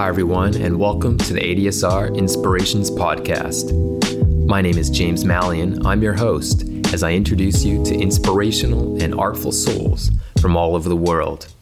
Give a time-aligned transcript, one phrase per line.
[0.00, 3.70] Hi, everyone, and welcome to the ADSR Inspirations Podcast.
[4.46, 5.84] My name is James Mallion.
[5.84, 6.62] I'm your host
[6.94, 10.10] as I introduce you to inspirational and artful souls
[10.40, 11.52] from all over the world.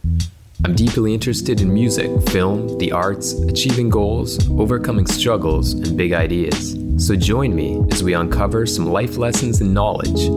[0.64, 6.76] I'm deeply interested in music, film, the arts, achieving goals, overcoming struggles, and big ideas.
[7.04, 10.28] So join me as we uncover some life lessons and knowledge.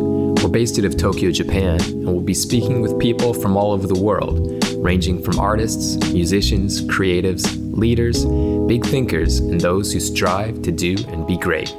[0.42, 3.86] We're based out of Tokyo, Japan, and we'll be speaking with people from all over
[3.86, 8.26] the world, ranging from artists, musicians, creatives, leaders,
[8.68, 11.76] big thinkers, and those who strive to do and be great.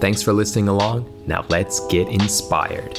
[0.00, 1.24] Thanks for listening along.
[1.26, 2.98] Now let's get inspired.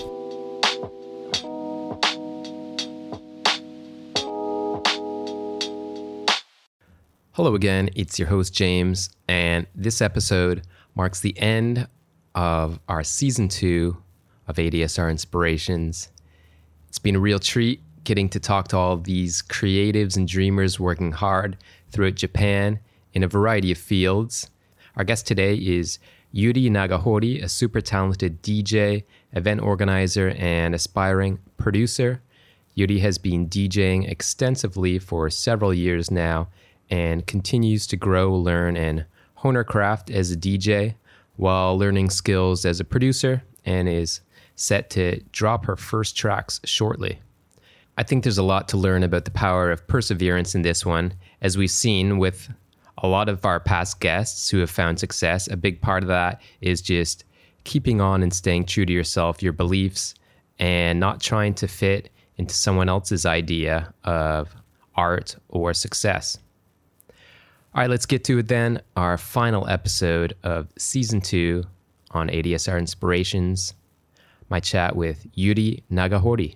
[7.33, 10.61] Hello again, it's your host James, and this episode
[10.95, 11.87] marks the end
[12.35, 13.97] of our season two
[14.47, 16.09] of ADSR Inspirations.
[16.89, 21.11] It's been a real treat getting to talk to all these creatives and dreamers working
[21.11, 21.57] hard
[21.93, 22.79] throughout Japan
[23.13, 24.49] in a variety of fields.
[24.97, 25.99] Our guest today is
[26.31, 32.21] Yuri Nagahori, a super talented DJ, event organizer, and aspiring producer.
[32.73, 36.47] Yuri has been DJing extensively for several years now
[36.89, 39.05] and continues to grow, learn, and
[39.35, 40.95] hone her craft as a DJ
[41.35, 44.21] while learning skills as a producer and is
[44.55, 47.19] set to drop her first tracks shortly.
[47.97, 51.13] I think there's a lot to learn about the power of perseverance in this one.
[51.43, 52.49] As we've seen with
[52.99, 56.41] a lot of our past guests who have found success, a big part of that
[56.61, 57.25] is just
[57.65, 60.15] keeping on and staying true to yourself, your beliefs,
[60.57, 64.55] and not trying to fit into someone else's idea of
[64.95, 66.37] art or success.
[67.09, 68.81] All right, let's get to it then.
[68.95, 71.65] Our final episode of season two
[72.11, 73.73] on ADSR Inspirations.
[74.49, 76.55] My chat with Yuri Nagahori.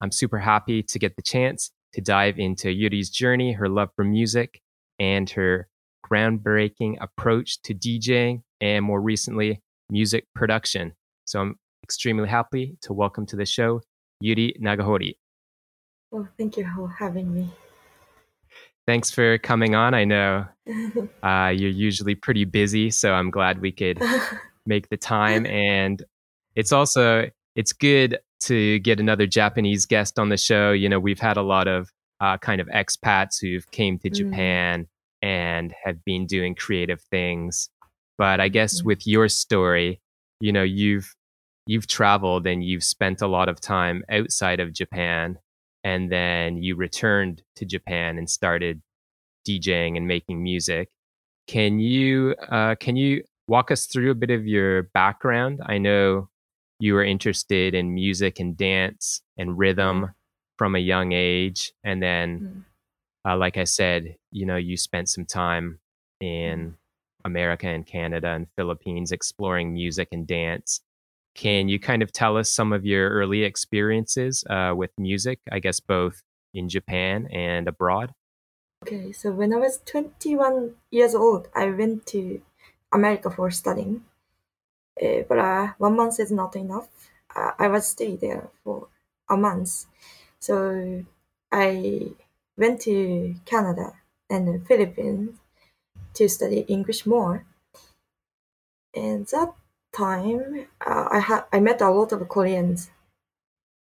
[0.00, 4.04] I'm super happy to get the chance to dive into Yuri's journey, her love for
[4.04, 4.60] music,
[4.98, 5.68] and her
[6.04, 10.92] groundbreaking approach to DJing, and more recently, music production.
[11.24, 13.80] So I'm extremely happy to welcome to the show
[14.20, 15.16] Yuri Nagahori.
[16.10, 17.50] Well, thank you for having me.
[18.86, 19.94] Thanks for coming on.
[19.94, 20.46] I know
[21.22, 24.02] uh, you're usually pretty busy, so I'm glad we could
[24.66, 25.46] make the time.
[25.46, 26.02] And
[26.54, 30.72] it's also it's good to get another Japanese guest on the show.
[30.72, 31.90] You know, we've had a lot of
[32.20, 34.14] uh, kind of expats who've came to mm.
[34.14, 34.86] Japan
[35.22, 37.68] and have been doing creative things.
[38.18, 38.84] But I guess mm.
[38.84, 40.00] with your story,
[40.40, 41.14] you know, you've
[41.66, 45.38] you've traveled and you've spent a lot of time outside of Japan
[45.82, 48.82] and then you returned to Japan and started
[49.48, 50.88] DJing and making music.
[51.46, 55.60] Can you uh, can you walk us through a bit of your background?
[55.64, 56.28] I know
[56.84, 60.10] you were interested in music and dance and rhythm
[60.58, 62.62] from a young age, and then, mm.
[63.26, 65.78] uh, like I said, you know, you spent some time
[66.20, 66.74] in mm.
[67.24, 70.82] America and Canada and Philippines exploring music and dance.
[71.34, 75.60] Can you kind of tell us some of your early experiences uh, with music, I
[75.60, 78.12] guess both in Japan and abroad?
[78.82, 82.42] Okay, so when I was 21 years old, I went to
[82.92, 84.04] America for studying.
[85.00, 86.88] Uh, but uh, one month is not enough.
[87.34, 88.88] Uh, I was stay there for
[89.28, 89.86] a month.
[90.40, 91.04] So
[91.52, 92.12] I
[92.56, 93.94] went to Canada
[94.30, 95.38] and the Philippines
[96.14, 97.44] to study English more.
[98.94, 99.54] And that
[99.92, 102.90] time, uh, I had I met a lot of Koreans,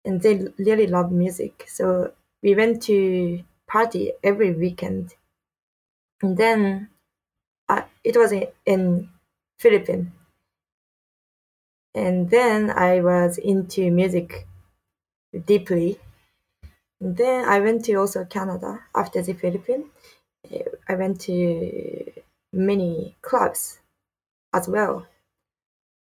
[0.05, 1.65] and they really love music.
[1.67, 2.13] So
[2.43, 5.15] we went to party every weekend.
[6.21, 6.89] And then
[7.69, 9.09] uh, it was in, in
[9.59, 10.09] Philippines.
[11.93, 14.47] And then I was into music
[15.45, 15.99] deeply.
[16.99, 19.87] And then I went to also Canada after the Philippines.
[20.87, 22.11] I went to
[22.53, 23.79] many clubs
[24.53, 25.07] as well.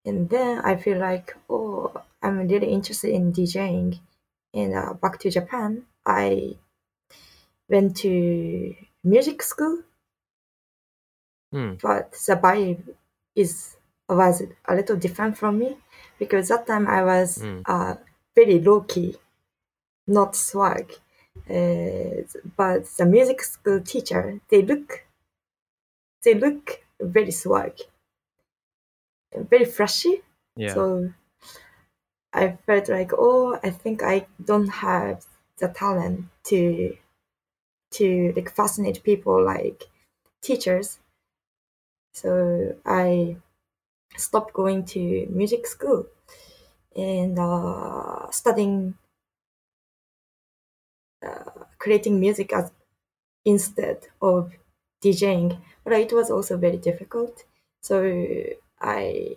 [0.04, 1.92] And then I feel like, oh,
[2.22, 4.00] I'm really interested in DJing.
[4.52, 6.56] And uh, back to Japan, I
[7.68, 9.82] went to music school.
[11.52, 11.74] Hmm.
[11.80, 12.94] But the vibe
[13.34, 13.76] is
[14.12, 15.78] was a little different from me
[16.18, 17.62] because that time I was Hmm.
[17.66, 17.96] uh,
[18.34, 19.16] very low key,
[20.06, 20.92] not swag.
[21.48, 22.22] Uh,
[22.56, 25.06] but the music school teacher, they look,
[26.24, 27.78] they look very swag
[29.50, 30.22] very flashy.
[30.56, 30.74] Yeah.
[30.74, 31.12] So
[32.34, 35.26] I felt like, oh, I think I don't have
[35.56, 36.98] the talent to
[37.92, 39.84] to like fascinate people like
[40.42, 41.00] teachers.
[42.12, 43.36] So I
[44.16, 46.06] stopped going to music school.
[46.96, 48.96] and uh, studying
[51.26, 52.70] uh, creating music as
[53.44, 54.52] instead of
[55.02, 57.44] DJing, but it was also very difficult.
[57.82, 57.96] So
[58.80, 59.36] I,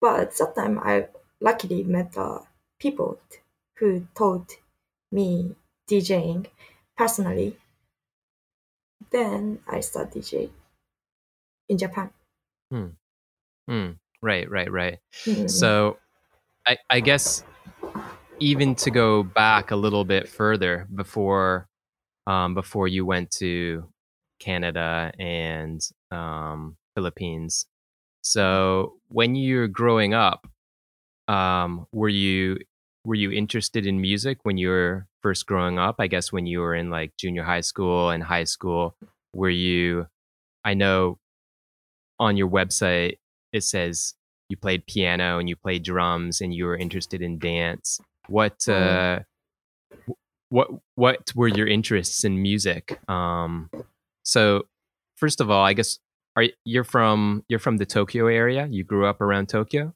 [0.00, 1.08] but at that time I
[1.40, 2.40] luckily met uh,
[2.78, 3.18] people
[3.76, 4.58] who taught
[5.10, 5.56] me
[5.88, 6.48] DJing
[6.96, 7.56] personally.
[9.10, 10.52] Then I started DJing
[11.68, 12.10] in Japan.
[12.70, 12.90] Hmm.
[14.22, 14.98] Right, right, right.
[15.24, 15.50] Mm.
[15.50, 15.98] So
[16.66, 17.44] I, I guess
[18.38, 21.68] even to go back a little bit further before
[22.26, 23.88] um, before you went to
[24.40, 25.80] Canada and
[26.10, 27.66] um, Philippines.
[28.22, 30.46] So when you were growing up,
[31.28, 32.58] um, were you
[33.04, 35.96] were you interested in music when you were first growing up?
[35.98, 38.96] I guess when you were in like junior high school and high school,
[39.34, 40.06] were you?
[40.64, 41.18] I know
[42.18, 43.16] on your website
[43.52, 44.14] it says
[44.48, 48.00] you played piano and you played drums and you were interested in dance.
[48.28, 49.20] What uh,
[50.48, 52.98] what what were your interests in music?
[53.08, 53.70] Um,
[54.22, 54.62] so
[55.16, 55.98] first of all, I guess
[56.36, 58.66] are you're from you're from the Tokyo area?
[58.70, 59.94] You grew up around Tokyo?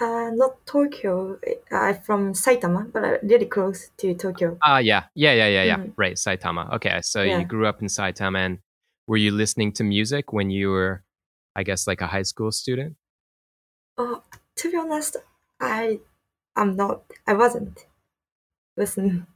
[0.00, 1.38] Uh, not Tokyo.
[1.70, 4.58] I'm from Saitama, but uh, really close to Tokyo.
[4.60, 5.76] Ah, yeah, yeah, yeah, yeah, yeah.
[5.76, 5.92] Mhm.
[5.96, 6.72] Right, Saitama.
[6.74, 7.38] Okay, so Yeah.
[7.38, 8.58] you grew up in Saitama, and
[9.06, 11.03] were you listening to music when you were,
[11.56, 12.96] I guess, like a high school student?
[13.98, 14.20] Uh,
[14.54, 15.16] to be honest,
[15.60, 16.00] I
[16.54, 17.02] I'm not.
[17.26, 17.86] I wasn't
[18.76, 19.26] listen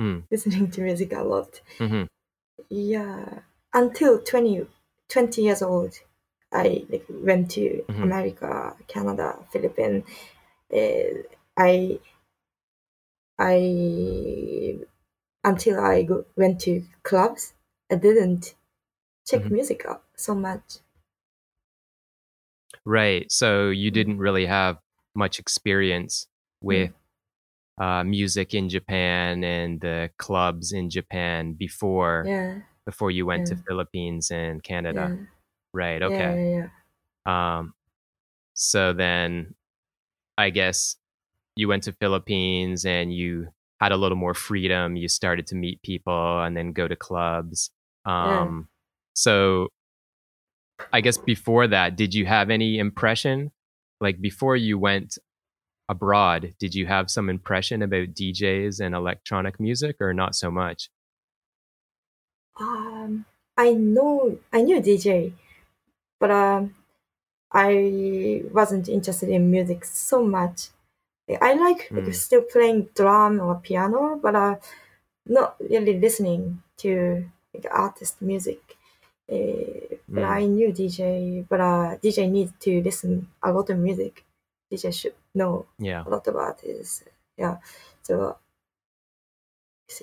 [0.00, 0.24] Mm.
[0.30, 1.60] listening to music a lot.
[1.80, 2.04] hmm
[2.68, 3.40] Yeah,
[3.72, 4.66] until 20,
[5.08, 5.94] 20 years old,
[6.52, 8.02] I like, went to Mhm.
[8.02, 10.04] America, Canada, Philippines.
[10.72, 11.22] Uh,
[11.56, 12.00] I
[13.38, 14.80] I
[15.44, 17.54] until I go, went to clubs,
[17.90, 18.54] I didn't
[19.26, 19.50] check Mhm.
[19.50, 20.78] music up so much.
[22.84, 23.30] Right.
[23.32, 24.78] So you didn't really have
[25.14, 26.26] much experience
[26.60, 26.92] with
[27.80, 33.56] uh, music in Japan and the clubs in Japan before Yeah, before you went to
[33.68, 35.12] Philippines and Canada.
[35.12, 35.16] yeah,
[35.74, 36.02] Right.
[36.02, 36.36] Okay.
[36.36, 36.68] yeah,
[37.26, 37.58] yeah.
[37.58, 37.74] Um,
[38.54, 39.54] so then
[40.38, 40.96] I guess
[41.56, 43.48] you went to Philippines and you
[43.80, 44.96] had a little more freedom.
[44.96, 47.70] You started to meet people and then go to clubs.
[48.06, 48.68] Um,
[49.14, 49.68] So
[50.92, 53.52] I guess before that, did you have any impression?
[54.00, 55.18] Like before you went
[55.88, 60.90] abroad, did you have some impression about DJs and electronic music or not so much?
[62.58, 63.24] Um,
[63.56, 65.34] I know I knew DJ,
[66.20, 66.74] but um,
[67.52, 70.70] I wasn't interested in music so much.
[71.40, 72.12] I like, Mm.
[72.14, 74.56] still playing drum or piano, but uh,
[75.26, 78.76] not really listening to like artist music.
[79.30, 80.28] Uh, but Mm.
[80.38, 84.24] I knew DJ, but uh, DJ needs to listen a lot of music.
[84.70, 86.04] DJ should know Yeah.
[86.06, 87.04] a lot about artists.
[87.36, 87.58] Yeah,
[88.02, 88.36] so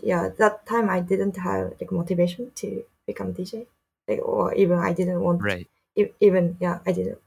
[0.03, 3.67] yeah, that time I didn't have like motivation to become DJ,
[4.07, 5.67] like, or even I didn't want Right.
[5.95, 7.19] e- even yeah I didn't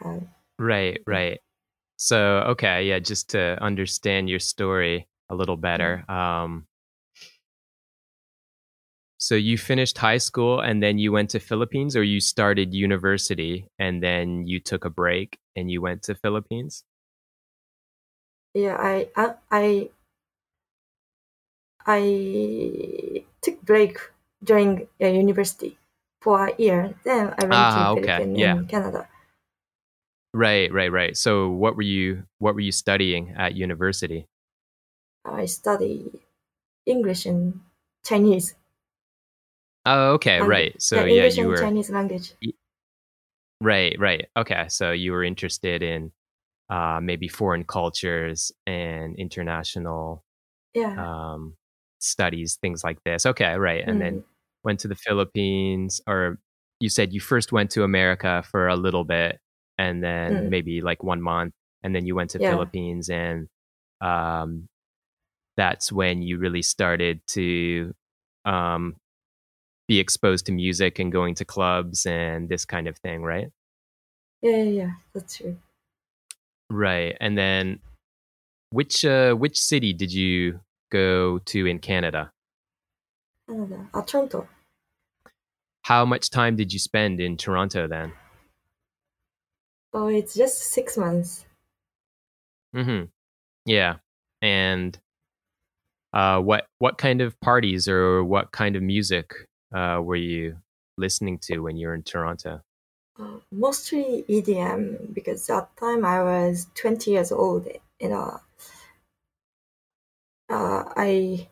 [0.00, 0.22] have
[0.58, 1.40] Right, right.
[1.96, 6.04] So, okay, yeah, just to understand your story a little better.
[6.10, 6.66] Um,
[9.26, 13.66] so you finished high school and then you went to Philippines or you started university
[13.76, 16.84] and then you took a break and you went to Philippines?
[18.54, 19.90] yeah I I I,
[21.86, 23.98] I took break
[24.44, 25.76] during uh, university
[26.20, 26.94] for a year.
[27.02, 28.62] Then I went Ah, to okay, Philippines yeah.
[28.70, 29.08] Canada.
[30.34, 31.16] Right, right, right.
[31.16, 34.28] So what were you what were you studying at university?
[35.24, 36.22] I study
[36.86, 37.60] English and
[38.04, 38.54] Chinese.
[39.86, 40.82] Oh, okay, And- right.
[40.82, 42.32] So yeah, yeah, English you and were Chinese language.
[43.60, 44.26] right, right.
[44.36, 46.12] Okay, so you were interested in
[46.68, 50.24] uh maybe foreign cultures and international
[50.74, 50.94] Yeah.
[50.98, 51.54] um,
[52.00, 53.24] studies, things like this.
[53.26, 53.84] Okay, right.
[53.86, 54.24] And then Mm.
[54.64, 56.38] went to the Philippines, or
[56.80, 59.38] you said you first went to America for a little bit,
[59.78, 60.48] and then Mm.
[60.50, 62.50] maybe like one month, and then you went to Yeah.
[62.50, 63.48] Philippines, and
[64.00, 64.68] um,
[65.56, 67.94] that's when you really started to
[68.44, 68.96] um,
[69.88, 73.50] be exposed to music and going to clubs and this kind of thing, right?
[74.42, 75.56] yeah, yeah, yeah, that's true.
[76.70, 77.16] Right.
[77.20, 77.80] And then
[78.70, 82.32] which uh, which city did you go to in Canada?
[83.48, 84.48] Canada, uh, Toronto.
[85.82, 88.12] How much time did you spend in Toronto then?
[89.92, 91.46] Oh, it's just six months.
[92.74, 93.04] Mm-hmm.
[93.64, 93.96] Yeah.
[94.42, 94.98] And
[96.12, 99.32] uh, what what kind of parties or what kind of music
[99.72, 100.58] uh, were you
[100.96, 102.62] listening to when you were in Toronto?
[103.18, 107.68] Uh, mostly EDM because that time I was 20 years old
[108.00, 108.38] and uh,
[110.48, 111.48] uh, I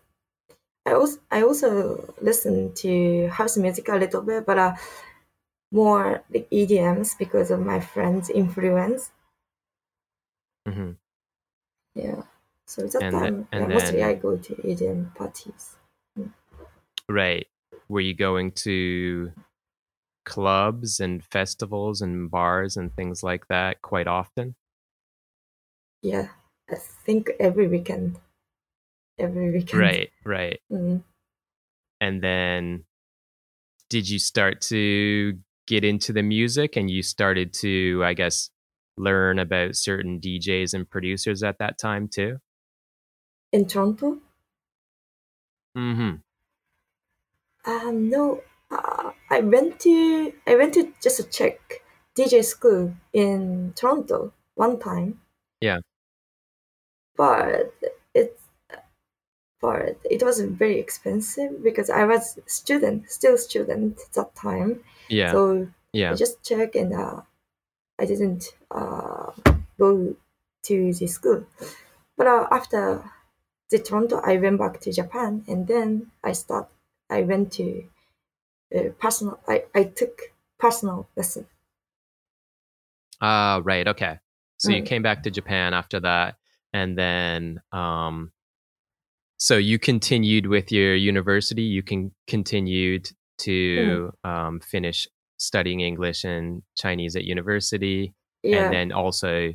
[0.86, 4.76] I also I also listen to house music a little bit, but uh,
[5.72, 9.12] more like EDMs because of my friends' influence.
[10.66, 10.92] Mm-hmm.
[11.96, 12.22] Yeah.
[12.66, 15.76] So that And the- time, and yeah, mostly then- I go to EDM parties.
[17.08, 17.46] Right.
[17.88, 19.32] Were you going to
[20.24, 24.54] clubs and festivals and bars and things like that quite often?
[26.02, 26.28] Yeah,
[26.70, 28.18] I think every weekend.
[29.18, 29.80] Every weekend.
[29.80, 30.60] Right, right.
[30.72, 31.02] Mm.
[32.00, 32.84] And then
[33.88, 38.50] did you start to get into the music and you started to, I guess,
[38.96, 42.38] learn about certain DJs and producers at that time too?
[43.52, 44.18] In Toronto?
[45.76, 46.16] Mm-hmm.
[47.64, 48.42] Um, no.
[48.70, 51.82] Uh, I went to I went to just to check
[52.16, 55.20] DJ school in Toronto one time.
[55.60, 55.78] Yeah.
[57.16, 57.74] But
[58.14, 58.38] it
[59.60, 64.80] but it was very expensive because I was student, still student at that time.
[65.08, 65.32] Yeah.
[65.32, 66.12] So yeah.
[66.12, 67.22] I just checked and uh,
[67.98, 69.30] I didn't uh,
[69.78, 70.16] go
[70.64, 71.46] to the school.
[72.16, 73.10] But uh, after
[73.70, 76.68] the Toronto, I went back to Japan and then I start.
[77.14, 77.84] I went to
[78.76, 79.38] uh, personal.
[79.46, 81.46] I, I took personal lesson.
[83.20, 83.86] Ah, right.
[83.86, 84.18] Okay.
[84.58, 84.86] So you Mm.
[84.86, 86.36] came back to Japan after that,
[86.72, 88.32] and then um,
[89.36, 91.62] so you continued with your university.
[91.62, 95.06] You can continued to um, finish
[95.38, 99.52] studying English and Chinese at university, Yeah, and then also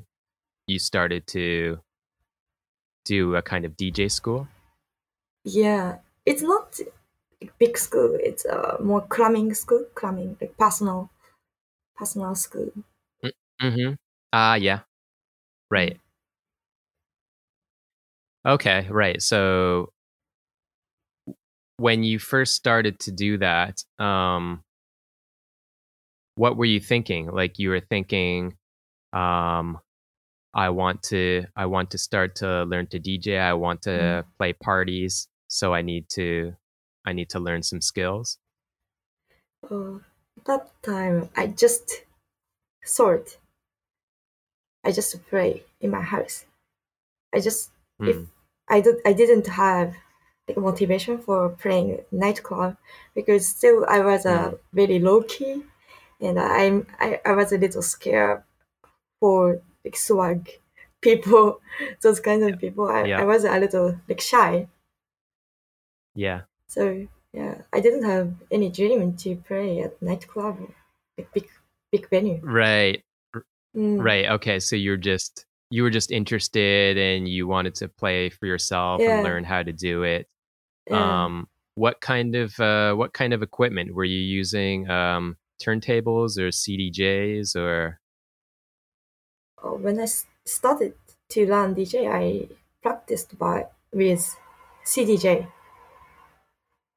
[0.67, 1.79] you started to
[3.05, 4.47] do a kind of DJ school.
[5.43, 5.97] yeah.
[6.25, 6.79] It's not
[7.59, 8.17] big school.
[8.19, 11.09] It's a more climbing school, climbing like personal,
[11.95, 12.71] personal school.
[13.61, 13.93] Mm-hmm.
[14.33, 14.81] Ah, yeah.
[15.69, 15.99] Right.
[18.45, 19.21] Okay, right.
[19.21, 19.91] So
[21.77, 24.63] when you first started to do that, um,
[26.35, 27.29] what were you thinking?
[27.31, 28.55] Like you were thinking,
[29.13, 29.79] um,
[30.53, 33.39] I want to, I want to start to learn to DJ.
[33.39, 36.53] I want to play parties, so I need to,
[37.05, 38.39] I need to learn some skills.
[39.63, 39.99] Uh,
[40.45, 42.03] that time I just
[42.83, 43.37] sort.
[44.83, 46.45] I just pray in my house.
[47.33, 47.71] I just
[48.05, 48.29] if Mm,
[48.69, 49.95] I did I didn't have
[50.47, 52.77] like motivation for playing nightclub
[53.15, 55.65] because still I was uh, very low key
[56.21, 58.43] and I'm I, I was a little scared
[59.19, 60.61] for like swag
[61.01, 61.61] people
[62.01, 63.17] those kind of people I, Yeah.
[63.17, 64.67] I was a little like shy
[66.15, 66.43] yeah.
[66.69, 70.57] So yeah I didn't have any dream to play at nightclub
[71.17, 71.47] like big
[71.91, 73.03] big venue Right.
[73.75, 74.25] Mm, Right.
[74.37, 74.59] Okay.
[74.59, 79.15] So you're just you were just interested and you wanted to play for yourself Yeah.
[79.17, 80.25] and learn how to do it.
[80.89, 81.25] yeah.
[81.25, 84.89] Um, what kind of uh, what kind of equipment were you using?
[84.89, 87.99] Um, turntables or CDJs or
[89.61, 90.07] When I
[90.45, 90.93] started
[91.29, 92.47] to learn DJ I
[92.81, 94.35] practiced by with
[94.85, 95.47] CDJ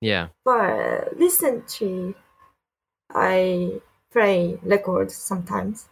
[0.03, 0.29] yeah.
[0.45, 2.15] But recently,
[3.11, 3.81] I
[4.11, 5.89] play records sometimes.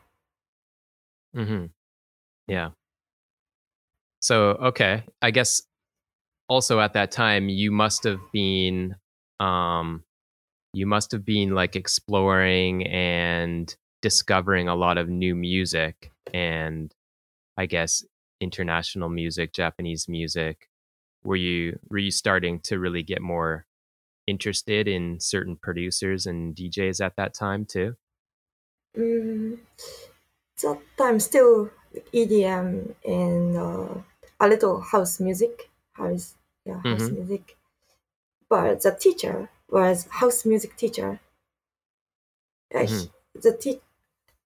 [1.35, 1.67] Mm-hmm.
[2.49, 2.71] Yeah.
[4.21, 5.62] So okay, I guess
[6.49, 8.97] also at that time you must have been
[9.38, 10.02] um
[10.75, 16.93] you must have been like exploring and discovering a lot of new music and
[17.57, 18.05] I guess
[18.40, 20.69] international music, Japanese music.
[21.23, 23.67] Were you were you starting to really get more
[24.30, 27.96] interested in certain producers and DJs at that time too?
[28.96, 29.58] Mm,
[30.62, 31.70] that time still
[32.12, 33.94] EDM and uh,
[34.38, 37.16] a little house music, house yeah house Mhm.
[37.16, 37.56] music.
[38.49, 41.20] But the teacher was house music teacher.
[42.70, 43.10] He- Mhm.
[43.34, 43.80] the te-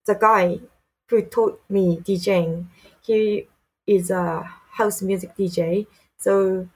[0.06, 0.60] the guy
[1.08, 2.68] who taught me DJing,
[3.02, 3.48] he
[3.86, 4.42] is a
[4.78, 5.86] house music DJ.
[6.18, 6.68] So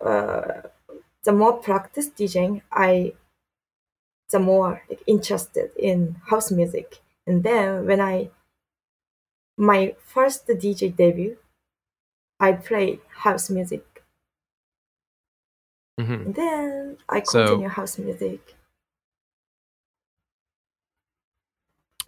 [0.00, 0.62] uh,
[1.24, 3.14] the more practice DJing, I
[4.30, 7.00] the more like, interested in house music.
[7.26, 8.30] And then when I
[9.56, 11.36] my first DJ debut,
[12.40, 13.84] I played house music.
[15.98, 18.56] hmm And then I So- continue house music.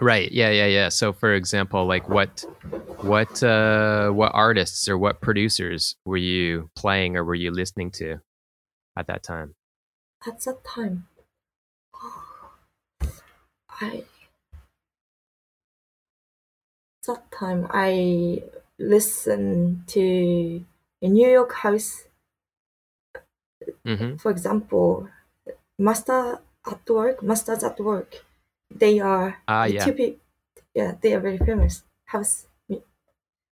[0.00, 0.30] Right.
[0.30, 0.50] Yeah.
[0.50, 0.66] Yeah.
[0.66, 0.88] Yeah.
[0.90, 2.44] So, for example, like what,
[3.00, 8.20] what, uh, what artists or what producers were you playing or were you listening to
[8.96, 9.54] at that time?
[10.26, 11.08] At that time,
[13.70, 14.04] I
[17.06, 18.42] that time I
[18.78, 20.64] listened to
[21.02, 22.04] a New York house.
[23.86, 24.16] Mm-hmm.
[24.16, 25.08] For example,
[25.78, 28.24] Master at Work, Masters at Work.
[28.70, 29.84] They are Ah, yeah.
[29.84, 30.20] two people.
[30.74, 32.46] Yeah, they are very famous house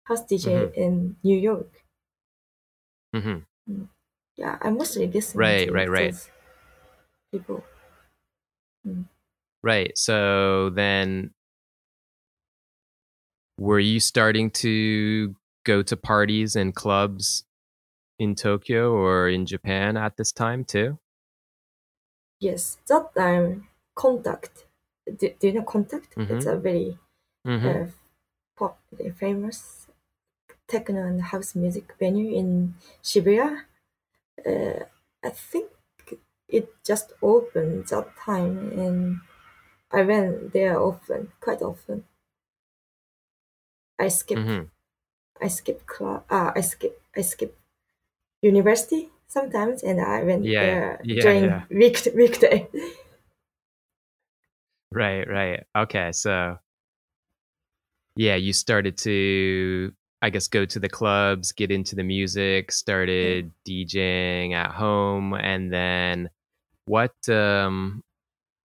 [0.04, 1.84] house DJ in New York.
[3.14, 3.40] Mm-hmm.
[4.40, 6.14] Yeah, I mostly listen Right, right, right.
[7.30, 7.62] people.
[9.62, 9.96] Right.
[9.98, 11.32] So then
[13.58, 17.44] were you starting to go to parties and clubs
[18.18, 20.98] in Tokyo or in Japan at this time too?
[22.40, 24.64] Yes, that time Contact.
[25.18, 26.16] Do, do you know Contact?
[26.30, 26.96] It's a very
[27.46, 27.68] Mm-hmm.
[27.68, 27.86] uh,
[28.56, 28.78] pop,
[29.16, 29.86] famous
[30.68, 33.64] techno and house music venue in Shibuya.
[34.46, 34.84] Uh,
[35.24, 35.70] I think
[36.48, 39.20] it just opened that time, and
[39.92, 42.06] I went there often, quite often.
[44.00, 44.70] I skip, Mm-hmm.
[45.40, 47.58] I skip class, uh, I skip, I skip
[48.42, 51.66] university sometimes, and I went Yeah, there yeah, during yeah.
[51.70, 52.68] week weekday.
[54.92, 55.64] Right, right.
[55.76, 56.58] Okay, so
[58.16, 63.52] yeah, you started to I guess go to the clubs, get into the music, started
[63.66, 66.28] DJing at home and then
[66.86, 68.02] what um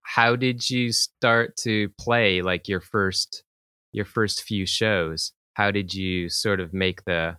[0.02, 3.44] how did you start to play like your first
[3.92, 5.32] your first few shows?
[5.54, 7.36] How did you sort of make the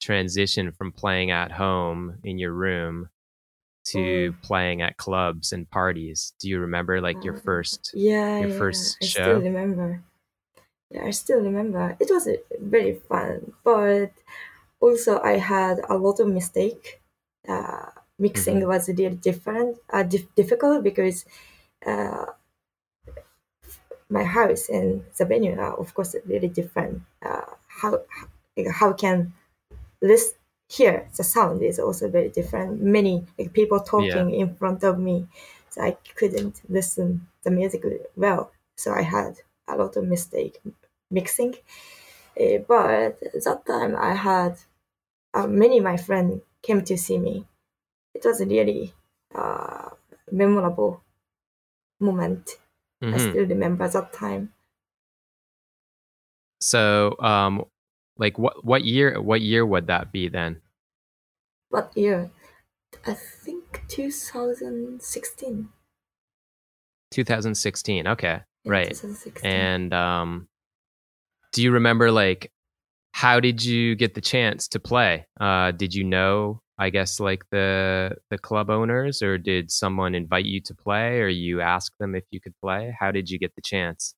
[0.00, 3.08] transition from playing at home in your room
[3.86, 4.46] to Oh.
[4.46, 6.32] playing at clubs and parties?
[6.40, 9.22] Do you remember like your Uh, first Yeah, your yeah, first I show?
[9.22, 10.02] still remember.
[10.90, 11.96] Yeah, I still remember.
[12.00, 14.12] It was uh, very fun, but
[14.80, 17.00] also I had a lot of mistake.
[17.48, 18.66] Uh, mixing Mhm.
[18.66, 21.24] was really different, uh, dif- difficult because
[21.86, 22.26] uh,
[24.08, 27.02] my house and the venue are of course really different.
[27.22, 28.02] Uh, how
[28.72, 29.32] how can
[30.00, 30.34] this
[30.68, 32.82] here the sound is also very different.
[32.82, 35.28] Many like, people talking in front of me,
[35.70, 37.84] so I couldn't listen the music
[38.16, 38.52] well.
[38.76, 40.60] So I had a lot of mistake
[41.10, 41.54] mixing.
[42.40, 44.58] Uh, but that time I had
[45.34, 47.46] uh, many of my friends came to see me.
[48.14, 48.94] It was a really
[49.34, 49.90] uh,
[50.32, 51.02] memorable
[52.00, 52.58] moment.
[53.12, 53.18] I Mhm.
[53.18, 54.54] still remember that time.
[56.60, 57.64] So, um,
[58.16, 60.62] like what what year what year would that be then?
[61.70, 62.30] What year?
[63.06, 65.72] I think 2016.
[67.10, 68.06] 2016.
[68.06, 68.42] Okay.
[68.68, 68.88] Right.
[68.88, 69.50] 2016.
[69.50, 70.48] And um
[71.52, 72.52] do you remember like
[73.12, 75.26] how did you get the chance to play?
[75.40, 80.44] Uh did you know I guess like the the club owners or did someone invite
[80.44, 82.94] you to play or you ask them if you could play?
[82.98, 84.14] How did you get the chance?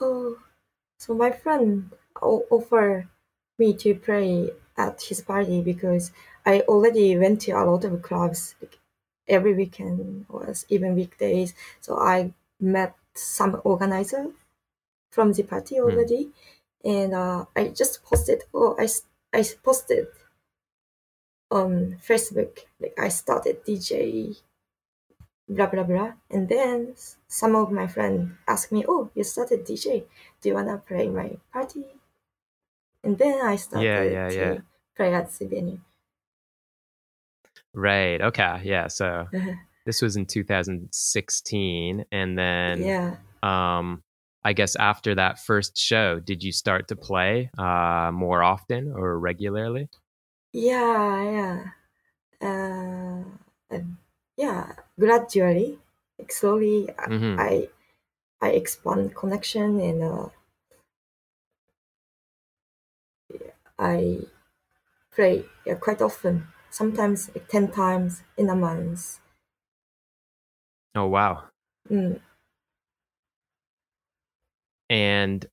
[0.00, 0.36] Oh,
[0.98, 3.08] so my friend offered
[3.58, 6.12] me to play at his party because
[6.44, 8.78] I already went to a lot of clubs like,
[9.28, 11.54] every weekend or even weekdays.
[11.80, 14.32] So I met some organizer
[15.10, 16.32] from the party already,
[16.84, 18.44] and uh, I just posted.
[18.54, 18.88] Oh, I
[19.34, 20.08] I posted
[21.50, 24.36] on Facebook like I started DJ
[25.48, 26.94] blah blah blah and then
[27.28, 30.06] some of my friends asked me oh you started dj
[30.40, 31.84] do you want to play my party
[33.02, 34.60] and then i started Yeah, yeah, to yeah.
[34.94, 35.80] play at the venue
[37.72, 38.20] Right.
[38.20, 38.62] Okay.
[38.64, 38.88] Yeah.
[38.88, 39.54] So Uh-huh.
[39.86, 43.16] This was in 2016 and then yeah.
[43.42, 44.02] um
[44.44, 49.18] i guess after that first show did you start to play uh more often or
[49.18, 49.88] regularly?
[50.52, 51.64] Yeah yeah.
[52.42, 53.24] Uh,
[54.36, 55.78] yeah gradually
[56.18, 57.38] like slowly I- Mhm.
[57.38, 57.68] i
[58.40, 60.28] i expand connection and uh,
[63.78, 64.20] i
[65.14, 69.20] play yeah, quite often sometimes like 10 times in a month
[70.96, 71.44] oh wow
[71.90, 72.18] mm.
[74.90, 75.46] and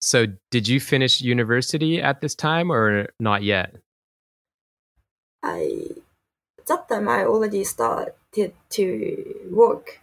[0.00, 3.74] so did you finish university at this time or not yet
[5.42, 5.88] I
[6.66, 8.12] that time I already started
[8.70, 10.00] to work,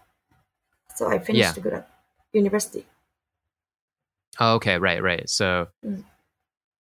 [0.96, 1.62] so I finished Yeah.
[1.64, 1.86] grad
[2.34, 2.86] university.
[4.40, 6.04] oh, okay right right so Mm.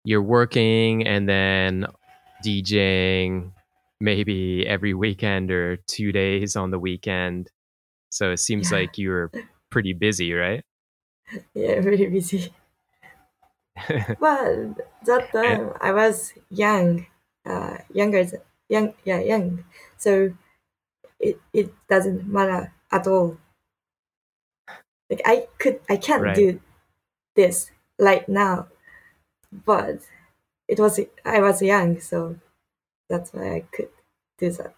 [0.05, 1.87] you're working and then
[2.45, 3.53] djing
[4.01, 7.51] maybe every weekend or two days on the weekend
[8.11, 8.73] so it seems Yeah.
[8.73, 9.33] like you were
[9.71, 10.65] pretty busy right
[11.55, 12.53] Yeah, very busy.
[14.19, 17.07] But that time I was young,
[17.45, 19.65] uh, younger, th- young, yeah, young.
[19.97, 20.37] So
[21.21, 23.39] it it doesn't matter at all.
[25.11, 26.33] Like I could, I can't Right.
[26.33, 26.61] do
[27.37, 28.69] this like now,
[29.53, 30.01] but
[30.69, 32.39] it was I was young, so
[33.09, 33.89] that's why I could
[34.39, 34.75] do that.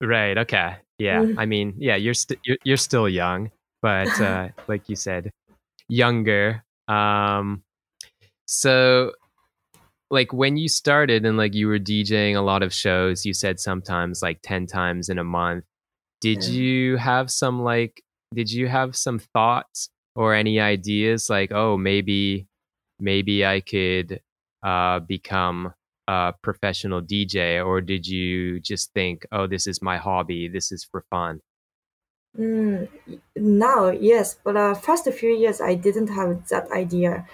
[0.00, 0.36] Right.
[0.38, 0.76] Okay.
[0.98, 1.22] Yeah.
[1.22, 1.34] Mm.
[1.38, 3.50] I mean, yeah, you're st- you're, you're still young,
[3.82, 5.30] but uh, like you said,
[5.88, 6.64] younger.
[6.88, 7.62] Um,
[8.46, 9.12] so,
[10.10, 13.60] like when you started and like you were DJing a lot of shows, you said
[13.60, 15.64] sometimes like ten times in a month.
[16.20, 16.50] Did Yeah.
[16.50, 18.02] you have some like?
[18.34, 22.46] Did you have some thoughts or any ideas like, oh, maybe,
[23.00, 24.20] maybe I could
[24.62, 25.74] uh, become
[26.42, 31.04] professional DJ, or did you just think, oh, this is my hobby, this is for
[31.10, 31.40] fun?
[32.38, 32.88] Mm,
[33.36, 37.26] now, yes, but uh, first few years I didn't have that idea.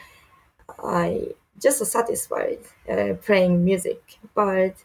[0.78, 2.60] I just satisfied
[2.90, 4.76] uh, playing music, but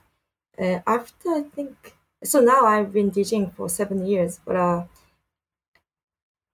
[0.60, 4.86] uh, after I think so now I've been DJing for seven years, but uh,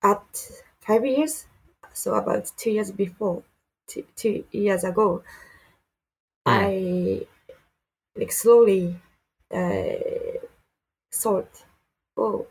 [0.03, 1.45] at five years,
[1.93, 3.43] so about two years before,
[3.87, 5.23] two, two years ago.
[6.47, 7.27] I
[8.15, 8.99] like slowly
[9.51, 10.39] uh,
[11.11, 11.65] thought,
[12.17, 12.47] oh,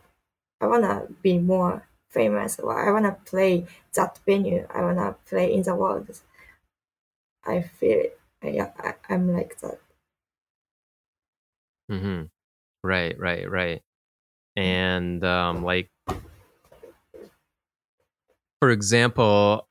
[0.60, 5.62] I wanna be more famous, or I wanna play that venue, I wanna play in
[5.62, 6.22] the world.
[7.46, 8.20] I feel it.
[8.42, 9.80] Yeah, I, I'm like that.
[11.88, 12.22] hmm
[12.84, 13.82] Right, right, right.
[14.56, 15.90] And um, like,
[18.60, 19.66] for example,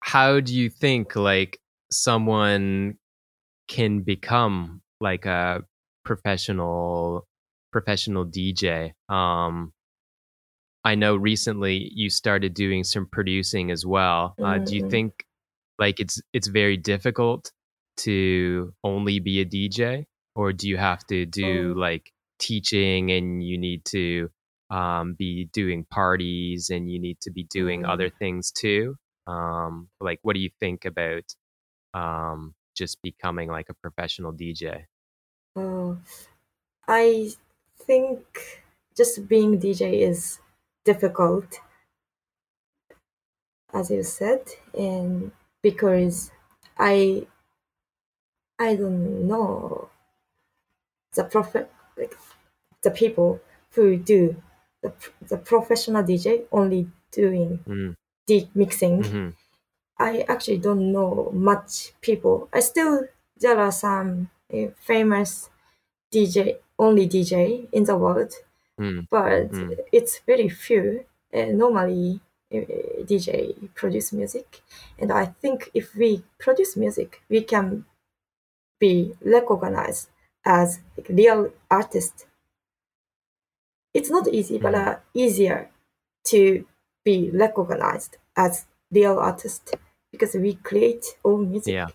[0.00, 1.58] how do you think like
[1.92, 2.98] someone
[3.68, 5.62] can become like a
[6.04, 7.26] professional
[7.72, 8.94] professional DJ?
[9.08, 9.72] Um,
[10.84, 14.36] I know recently you started doing some producing as well.
[14.42, 14.90] Uh, do you Mhm.
[14.90, 15.24] think
[15.78, 17.52] like it's it's very difficult
[17.98, 21.78] to only be a DJ, or do you have to do Oh.
[21.78, 24.30] like teaching and you need to
[24.70, 27.88] um, be doing parties and you need to be doing Mm.
[27.88, 28.96] other things too?
[29.26, 31.24] Um, like, what do you think about
[31.94, 34.86] um, just becoming like a professional DJ?
[35.56, 35.98] Oh,
[36.88, 37.32] I
[37.76, 38.64] think
[38.96, 40.40] just being DJ is
[40.84, 41.60] difficult,
[43.72, 46.30] as you said, and because
[46.78, 47.26] I
[48.58, 49.90] I don't know
[51.14, 51.54] the prof
[51.96, 52.16] like
[52.82, 53.40] the people
[53.72, 54.42] who do
[54.82, 57.94] the the professional DJ only doing Mm,
[58.26, 59.02] deep mixing.
[59.02, 59.30] hmm
[60.08, 62.48] I actually don't know much people.
[62.52, 62.94] I still
[63.44, 65.50] there are some uh, famous
[66.12, 68.32] DJ only DJ in the world,
[68.80, 69.76] mm, but mm.
[69.92, 71.04] it's very few.
[71.34, 72.20] Uh, normally,
[72.54, 72.58] uh,
[73.10, 73.28] DJ
[73.80, 74.48] produce music,
[74.98, 76.10] and I think if we
[76.44, 77.84] produce music, we can
[78.80, 80.10] be recognized
[80.44, 82.26] as like, real artist.
[83.94, 84.86] It's not easy, but Mhm.
[84.86, 85.70] uh, easier
[86.24, 86.66] to
[87.04, 89.74] be recognized as real artist
[90.12, 91.74] because we create own music.
[91.74, 91.88] Yeah.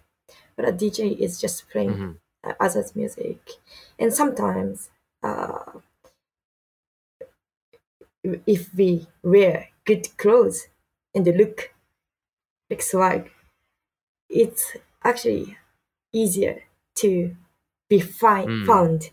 [0.58, 2.12] But a DJ is just playing hmm
[2.44, 3.40] uh, others' music,
[4.00, 4.92] and sometimes
[5.24, 5.80] uh,
[8.46, 10.68] if we wear good clothes
[11.16, 11.74] and look
[12.70, 13.32] like swag,
[14.30, 15.58] it's actually
[16.14, 16.64] easier
[16.96, 17.36] to
[17.90, 18.66] be find, Mm.
[18.66, 19.12] found.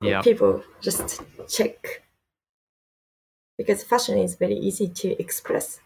[0.00, 0.22] Yeah.
[0.22, 2.02] People just check
[3.58, 5.80] because fashion is very easy to express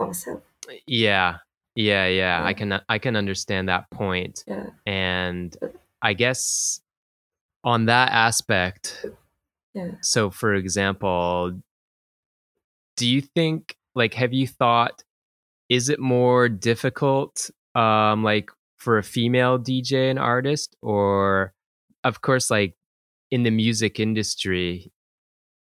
[0.00, 0.42] ourselves.
[0.86, 1.38] Yeah.
[1.76, 2.42] Yeah, yeah.
[2.44, 4.44] I can I can understand that point.
[4.46, 4.66] Yeah.
[4.86, 5.56] And
[6.02, 6.80] I guess
[7.64, 9.04] on that aspect,
[9.74, 9.92] Yeah.
[10.00, 11.60] so for example,
[12.96, 15.02] do you think like have you thought
[15.68, 21.52] is it more difficult um like for a female DJ and artist or
[22.04, 22.74] of course like
[23.30, 24.92] in the music industry,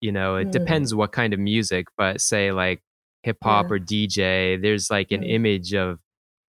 [0.00, 0.52] you know, it Mm.
[0.52, 2.82] depends what kind of music, but say like
[3.22, 3.72] hip hop Yeah.
[3.72, 6.00] or DJ, there's like an image of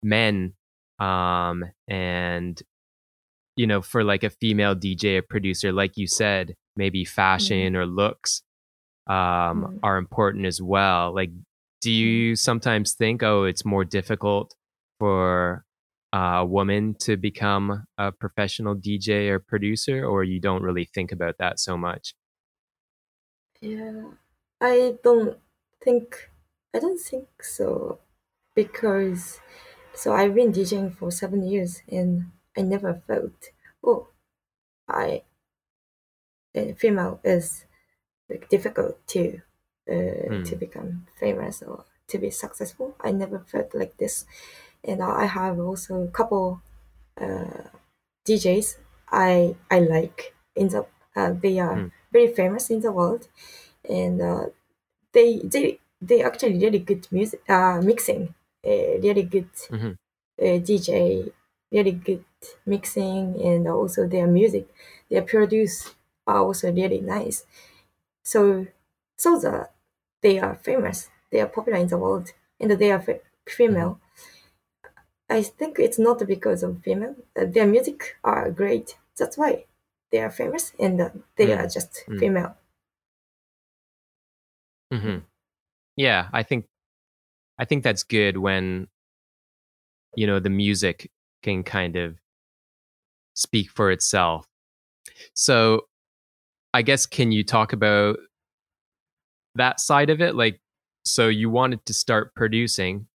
[0.02, 0.54] men
[1.00, 2.62] um and
[3.56, 7.86] you know for like a female DJ or producer like you said, maybe fashion or
[7.86, 8.42] looks
[9.08, 9.80] um Mm.
[9.82, 11.14] are important as well.
[11.14, 11.30] Like
[11.82, 14.54] do you sometimes think oh it's more difficult
[14.98, 15.64] for
[16.12, 21.38] a woman to become a professional DJ or producer or you don't really think about
[21.38, 22.14] that so much?
[23.60, 24.12] Yeah,
[24.60, 25.38] I don't
[25.82, 26.30] think
[26.76, 28.00] I don't think so
[28.54, 29.40] because
[29.94, 33.50] so I've been DJing for seven years and I never felt
[33.84, 34.08] oh
[34.88, 35.24] I
[36.54, 37.64] a female is
[38.30, 39.42] like difficult to
[39.90, 40.56] uh, to Hmm.
[40.56, 42.96] become famous or to be successful.
[43.00, 44.26] I never felt like this,
[44.84, 46.62] and I have also a couple
[47.20, 47.68] uh,
[48.24, 48.78] DJs
[49.10, 50.86] I I like in the
[51.16, 51.88] uh, they are Hmm.
[52.12, 53.28] very famous in the world
[53.88, 54.46] and uh,
[55.12, 58.34] they they they actually really good music uh, mixing,
[58.66, 59.96] uh, really good Mhm.
[60.42, 61.32] uh, DJ,
[61.72, 62.24] really good
[62.66, 64.68] mixing, and also their music,
[65.10, 65.94] their produce
[66.26, 67.46] are also really nice.
[68.24, 68.66] So
[69.16, 69.74] so that
[70.22, 74.00] they are famous, they are popular in the world, and they are fe- female.
[75.30, 77.14] I think it's not because of female.
[77.36, 78.96] Uh, their music are great.
[79.16, 79.66] That's why
[80.10, 81.58] they are famous, and uh, they Mm.
[81.60, 82.18] are just Mm.
[82.18, 82.56] female.
[84.90, 85.18] hmm
[85.96, 86.66] Yeah, I think
[87.58, 88.88] I think that's good when
[90.14, 91.10] you know the music
[91.42, 92.16] can kind of
[93.34, 94.46] speak for itself.
[95.34, 95.82] So,
[96.74, 98.18] I guess can you talk about
[99.54, 100.34] that side of it?
[100.34, 100.60] Like,
[101.04, 103.06] so you wanted to start producing.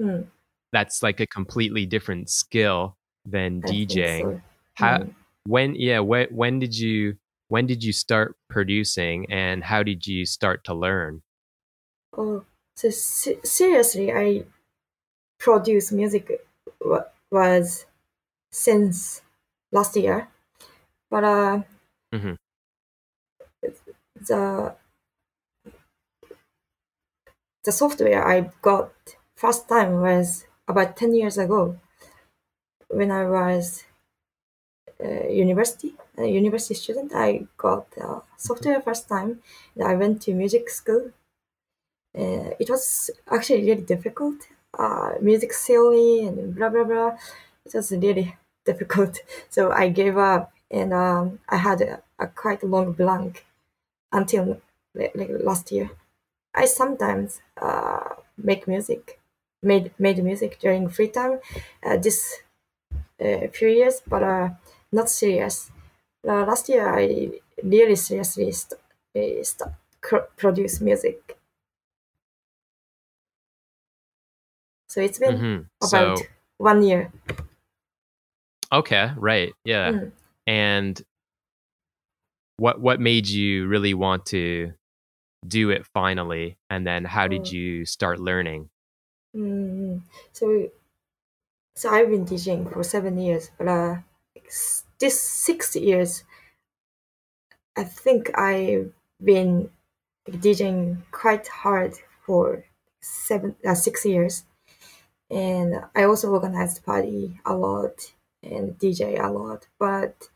[0.00, 0.26] Mm,
[0.72, 4.20] That's like a completely different skill than I DJing.
[4.20, 4.40] so.
[4.74, 5.14] How Mm.
[5.44, 7.16] when yeah when when did you
[7.48, 11.22] when did you start producing and how did you start to learn?
[12.16, 12.44] Oh,
[12.76, 14.44] so se- seriously, I
[15.38, 16.46] produce music
[16.80, 17.86] wa- was
[18.50, 19.22] since
[19.72, 20.28] last year,
[21.10, 21.62] but uh,
[22.12, 22.36] Mhm.
[24.26, 24.74] the
[27.64, 28.92] the software I got
[29.34, 31.78] first time was about ten years ago,
[32.88, 33.84] when I was
[35.04, 37.12] uh, university a university student.
[37.14, 39.42] I got uh, software first time.
[39.74, 41.10] and I went to music school.
[42.16, 44.36] Uh, it was actually really difficult.
[44.78, 47.16] Uh, music theory and blah blah blah.
[47.64, 49.18] It was really difficult.
[49.48, 53.46] So I gave up, and um, I had a, a quite long blank
[54.12, 54.60] until
[54.94, 55.90] like, last year.
[56.54, 58.00] I sometimes uh,
[58.38, 59.20] make music,
[59.62, 61.40] made made music during free time.
[61.84, 62.38] Uh, this
[63.20, 64.50] uh, few years, but uh,
[64.92, 65.70] not serious.
[66.24, 67.30] Last year, I
[67.62, 68.80] really seriously st-
[69.16, 69.72] uh, st-
[70.36, 71.38] produce music.
[74.90, 75.66] So it's been Mhm.
[75.80, 76.24] about So
[76.58, 77.12] one year.
[78.72, 79.52] okay, right.
[79.64, 79.92] Yeah.
[79.92, 80.12] Mm.
[80.46, 81.02] And
[82.56, 84.72] what what made you really want to
[85.46, 87.50] do it finally and then how did Oh.
[87.50, 88.68] you start learning?
[89.34, 90.02] Mm.
[90.32, 90.70] So,
[91.76, 93.96] so I've been teaching for seven years, but uh,
[94.98, 96.24] this six years,
[97.76, 99.70] I think I've been
[100.42, 101.94] teaching quite hard
[102.26, 102.64] for
[103.00, 104.44] seven, uh, six years,
[105.30, 108.12] and I also organized party a lot
[108.42, 109.68] and DJ a lot.
[109.78, 110.28] But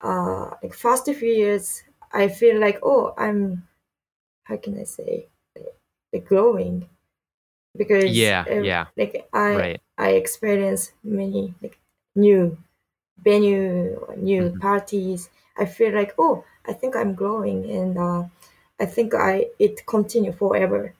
[0.00, 3.68] uh, like first few years, I feel like oh, I'm
[4.44, 5.28] how can I say
[6.12, 6.88] like growing
[7.76, 8.86] because Yeah, uh, yeah.
[8.96, 9.80] like I Right.
[9.98, 11.78] I experience many like
[12.14, 12.58] new
[13.18, 14.60] venue, new Mhm.
[14.60, 15.30] parties.
[15.58, 18.24] I feel like oh, I think I'm growing, and uh,
[18.80, 20.94] I think I it continue forever.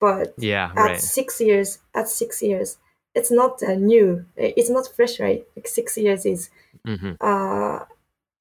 [0.00, 1.00] But Yeah, at right.
[1.00, 2.78] six years, at six years,
[3.14, 4.24] it's not uh, new.
[4.36, 5.44] It's not fresh, right?
[5.56, 6.50] Like six years is
[6.86, 7.16] Mhm.
[7.20, 7.84] uh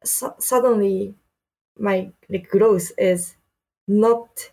[0.03, 1.13] su- suddenly
[1.77, 3.35] my like growth is
[3.87, 4.51] not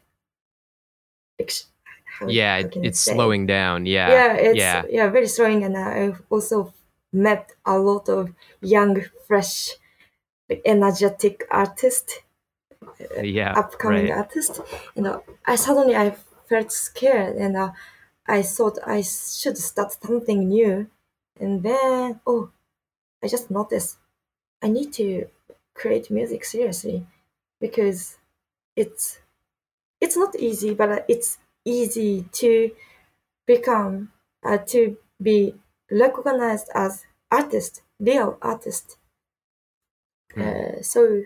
[2.05, 3.12] how, Yeah, how it, can I it's say?
[3.14, 3.87] slowing down.
[3.87, 4.09] Yeah.
[4.11, 4.83] yeah it's yeah.
[4.88, 5.09] yeah.
[5.11, 6.73] very strong and i've also
[7.12, 8.95] met a lot of young
[9.27, 9.75] fresh
[10.64, 12.21] energetic artists
[13.23, 13.53] Yeah.
[13.57, 14.19] upcoming right.
[14.19, 14.61] artists
[14.95, 16.14] you know i suddenly i
[16.48, 17.72] felt scared and uh,
[18.26, 20.88] i thought i should start something new
[21.40, 22.50] and then oh
[23.22, 23.98] i just noticed
[24.62, 25.28] i need to
[25.74, 27.06] create music seriously
[27.61, 28.18] because
[28.76, 29.18] it's
[30.00, 32.70] it's not easy but uh, it's easy to
[33.46, 34.12] become
[34.44, 35.54] uh, to be
[35.90, 38.98] recognized as artist, real artist.
[40.37, 40.78] Mm.
[40.78, 41.24] Uh, so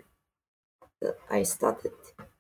[1.04, 1.92] uh, I started.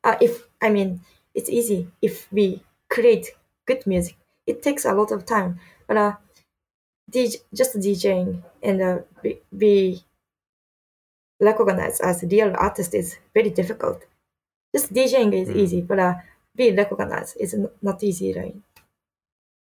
[0.02, 1.00] Uh, if I mean,
[1.34, 3.28] it's easy if we create
[3.66, 4.16] good music.
[4.46, 6.14] It takes a lot of time, but uh,
[7.10, 10.02] DJ, just DJing and uh, be, be
[11.40, 14.04] recognized as a real artist is very difficult.
[14.74, 15.56] Just DJing is Mm.
[15.56, 16.14] easy, but uh,
[16.54, 18.54] be recognized is not easy, right?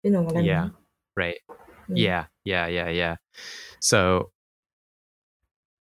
[0.02, 0.62] You know what I Yeah.
[0.62, 0.72] mean?
[1.16, 1.38] Right.
[1.88, 1.96] Mm.
[1.96, 2.24] Yeah.
[2.44, 2.66] Yeah.
[2.66, 2.88] Yeah.
[2.88, 3.16] Yeah.
[3.80, 4.30] So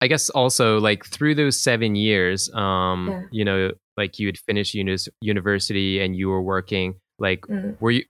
[0.02, 3.22] I guess also like through those seven years, um, Yeah.
[3.32, 6.96] you know, like you had finished unis- university and you were working.
[7.22, 7.80] Like, Mm.
[7.80, 8.04] were you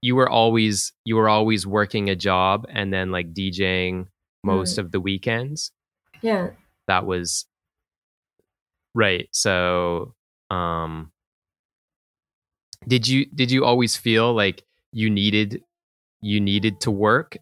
[0.00, 4.08] you were always you were always working a job and then like DJing
[4.42, 5.70] most of the weekends?
[6.22, 6.50] Yeah.
[6.88, 7.46] That was
[8.94, 9.28] right.
[9.32, 10.14] So,
[10.50, 11.12] um,
[12.86, 15.62] did you did you always feel like you needed
[16.20, 17.36] you needed to work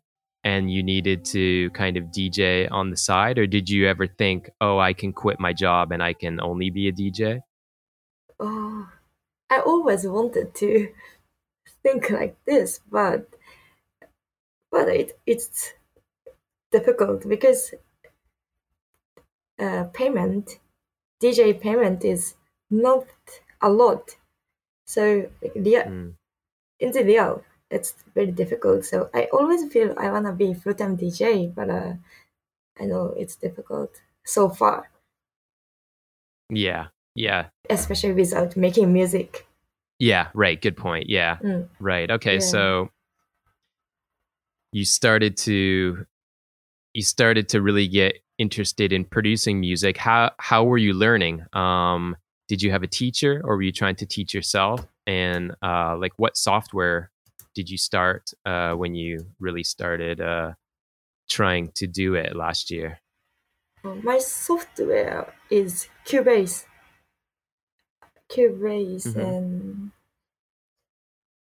[0.44, 4.50] and you needed to kind of DJ on the side or did you ever think,
[4.60, 7.40] "Oh, I can quit my job and I can only be a DJ?"
[8.40, 8.88] Oh,
[9.50, 10.88] I always wanted to
[11.82, 13.28] think like this, but
[14.72, 15.74] but it it's
[16.72, 17.74] difficult because
[19.58, 20.58] uh, payment
[21.20, 22.34] DJ payment is
[22.70, 23.06] not
[23.60, 24.16] a lot.
[24.86, 26.16] So real, Mm.
[26.80, 28.84] in the real, it's very difficult.
[28.84, 31.94] So I always feel I wanna be full time DJ, but uh,
[32.80, 34.90] I know it's difficult so far,
[36.50, 36.88] Yeah.
[37.14, 37.50] Yeah.
[37.68, 39.46] especially without making music.
[40.02, 40.30] Yeah.
[40.34, 40.60] Right.
[40.60, 41.08] Good point.
[41.08, 41.36] Yeah.
[41.36, 41.68] Mm.
[41.78, 42.10] Right.
[42.10, 42.34] Okay.
[42.34, 42.40] Yeah.
[42.40, 42.90] So
[44.72, 46.04] you started to
[46.92, 49.96] you started to really get interested in producing music.
[49.96, 51.44] How how were you learning?
[51.52, 52.16] Um,
[52.48, 54.84] did you have a teacher, or were you trying to teach yourself?
[55.06, 57.12] And uh, like, what software
[57.54, 60.54] did you start uh, when you really started uh,
[61.30, 62.98] trying to do it last year?
[63.84, 66.66] Uh, My software is Cubase.
[68.32, 69.22] Cubase Mhm.
[69.28, 69.92] and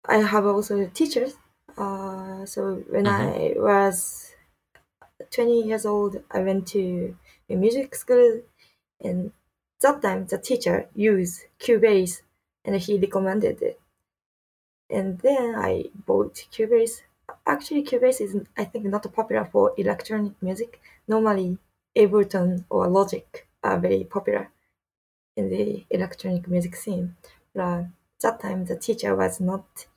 [0.05, 1.35] I have also teachers.
[1.77, 4.33] Uh, so when I was
[5.31, 7.17] 20 years old, I went to
[7.49, 8.41] a music school,
[9.01, 9.33] and
[9.81, 12.21] that time the teacher used Cubase,
[12.65, 13.79] and he recommended it.
[14.89, 17.01] And then I bought Cubase.
[17.45, 20.79] Actually, Cubase is I think not popular for electronic music.
[21.07, 21.57] Normally,
[21.97, 24.49] Ableton or Logic are very popular
[25.35, 27.15] in the electronic music scene.
[27.53, 27.85] But
[28.21, 29.87] that time, the teacher was not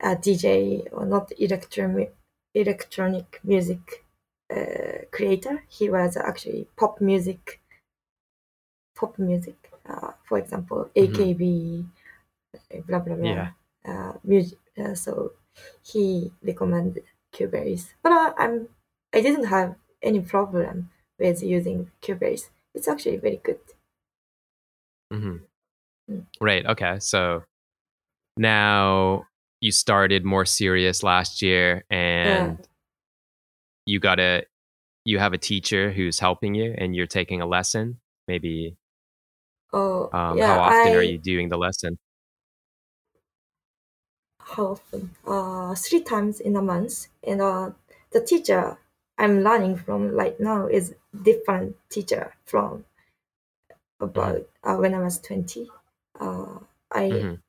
[0.00, 2.14] a DJ or not electronic
[2.54, 4.04] electronic music
[4.54, 5.64] uh, creator.
[5.68, 7.60] He was actually pop music.
[8.94, 10.90] Pop music, uh, for example.
[10.94, 11.86] AKB,
[12.86, 13.26] blah blah blah.
[13.30, 13.50] Yeah.
[13.84, 14.58] Uh, music.
[14.78, 15.32] Uh, so
[15.82, 18.68] he recommended Cubase, but uh, I'm
[19.12, 22.50] I didn't have any problem with using Cubase.
[22.74, 23.60] It's actually very good.
[25.12, 25.36] Hmm
[26.10, 26.26] Mm.
[26.40, 26.66] Right.
[26.66, 26.98] Okay.
[26.98, 27.44] So
[28.36, 29.26] now
[29.60, 32.58] you started more serious last year, and
[33.86, 34.44] you got a
[35.04, 38.00] you have a teacher who's helping you, and you're taking a lesson.
[38.28, 38.76] Maybe
[39.72, 40.46] Oh, um, yeah.
[40.46, 41.98] how often I, are you doing the lesson?
[44.40, 45.14] how often?
[45.26, 47.06] Uh, three times in a month.
[47.22, 47.70] And uh,
[48.12, 48.78] the teacher
[49.18, 52.84] I'm learning from right now is different teacher from
[54.00, 55.70] about uh, when I was 20.
[56.18, 56.60] Uh,
[56.90, 57.40] I Mhm.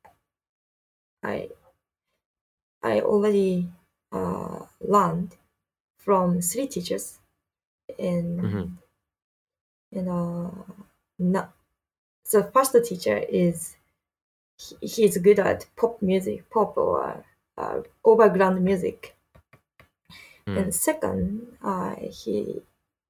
[1.23, 1.49] I
[2.83, 3.71] I already
[4.11, 5.35] uh, learned
[5.97, 7.19] from three teachers,
[7.99, 8.81] and Mhm.
[9.91, 10.51] and uh,
[11.19, 11.53] not
[12.31, 13.77] the first teacher is
[14.57, 17.25] he, he's good at pop music, pop or
[17.57, 19.15] uh, overground music.
[20.47, 20.55] Mm.
[20.55, 22.61] And second, uh, he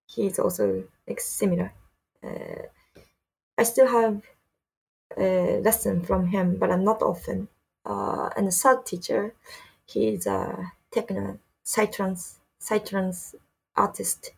[0.08, 1.74] he's also like similar.
[2.24, 2.64] Uh,
[3.58, 4.24] I still have
[5.18, 7.48] a lesson from him, but I'm not often.
[7.86, 9.36] Uh, and the third teacher,
[9.86, 13.36] he's a techno psytrance psytrance
[13.76, 14.32] artist,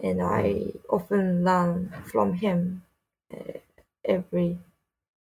[0.00, 2.84] and I often learn from him
[3.32, 3.58] uh,
[4.04, 4.58] every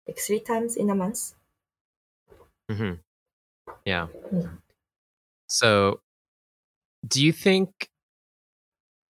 [0.08, 1.36] like three times in a month.
[2.72, 2.94] Mm-hmm.
[3.86, 4.08] Yeah.
[4.32, 4.58] Mm.
[5.48, 6.02] So,
[7.08, 7.90] do you think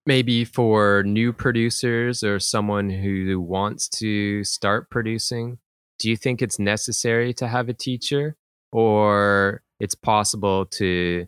[0.06, 5.60] maybe for new producers or someone who wants to start producing,
[6.00, 8.36] do you think it's necessary to have a teacher
[8.72, 11.28] or it's possible to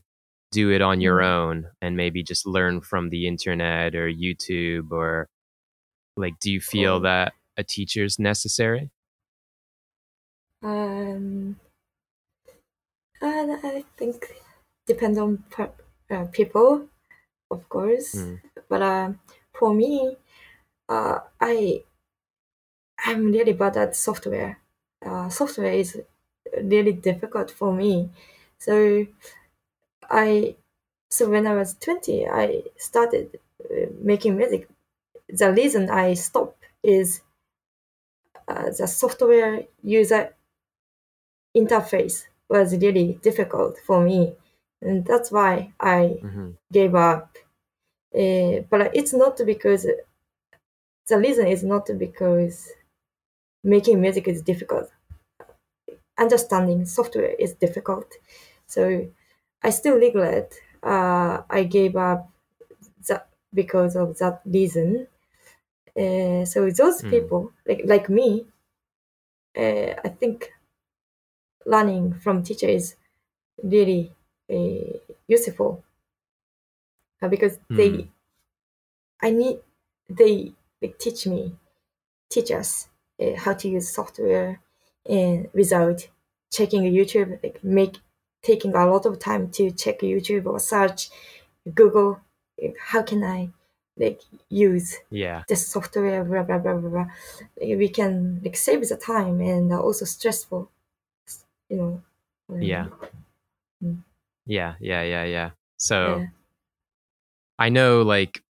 [0.51, 1.25] do it on your Mm.
[1.25, 5.27] own and maybe just learn from the internet or YouTube or
[6.17, 8.91] like do you feel that a teacher is necessary?
[10.63, 11.59] Um,
[13.21, 14.33] and I think
[14.87, 15.71] depends on per,
[16.09, 16.87] uh, people,
[17.53, 18.15] of course.
[18.15, 18.41] Mm.
[18.69, 19.09] But uh,
[19.53, 20.17] for me,
[20.89, 21.83] uh, I
[23.05, 24.59] I'm really bad at software.
[25.05, 26.01] Uh, software is
[26.61, 28.09] really difficult for me.
[28.57, 29.05] So
[30.09, 30.55] I
[31.09, 34.69] so when I was twenty, I started uh, making music.
[35.29, 37.21] The reason I stopped is
[38.47, 40.33] uh, the software user
[41.55, 44.33] interface was really difficult for me,
[44.83, 47.37] and that's why I hmm gave up.
[48.15, 49.87] Uh, but it's not because
[51.07, 52.69] the reason is not because
[53.63, 54.91] making music is difficult.
[56.17, 58.13] Understanding software is difficult.
[58.67, 59.09] So
[59.63, 60.53] I still regret
[60.83, 62.29] uh, I gave up
[63.07, 65.07] that because of that reason.
[65.97, 67.03] Uh, so those Mm.
[67.03, 68.47] people like like me,
[69.55, 70.51] uh, I think
[71.65, 72.95] learning from teacher is
[73.63, 74.13] really
[74.51, 75.83] uh, useful
[77.21, 78.07] uh, because they Mm.
[79.21, 79.59] I need
[80.09, 81.55] they they teach me
[82.29, 82.89] teach us
[83.21, 84.61] uh, how to use software
[85.07, 86.09] and without
[86.51, 87.97] checking YouTube, like make
[88.43, 91.09] taking a lot of time to check YouTube or search
[91.73, 92.21] Google.
[92.61, 93.49] like, How can I
[93.97, 95.43] like use Yeah.
[95.49, 96.23] the software?
[96.25, 96.89] Blah blah blah blah.
[96.89, 97.07] blah.
[97.61, 100.71] We can like save the time and also stressful.
[101.69, 102.03] You know.
[102.49, 102.87] um, Yeah.
[103.83, 104.03] Mm.
[104.45, 104.75] Yeah.
[104.79, 105.03] Yeah.
[105.03, 105.23] Yeah.
[105.25, 105.49] Yeah.
[105.77, 106.25] So yeah.
[107.59, 108.43] I know like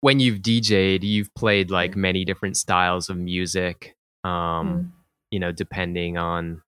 [0.00, 3.96] when you've DJ'd, you've played like many different styles of music.
[4.24, 4.90] Um, Mm.
[5.30, 6.62] you know, depending on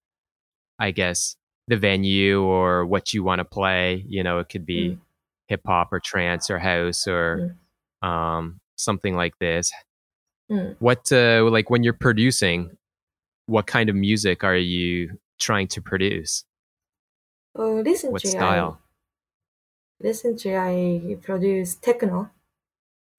[0.79, 1.37] I guess
[1.69, 4.05] the venue or what you want to play.
[4.09, 4.99] You know, it could be Mm.
[5.49, 7.57] hip hop or trance or house or
[8.03, 9.71] um something like this.
[10.51, 10.77] Mm.
[10.81, 12.77] What uh like when you're producing,
[13.47, 16.45] what kind of music are you trying to produce?
[17.55, 18.81] Oh, recently What style?
[20.01, 22.31] I recently I produce techno,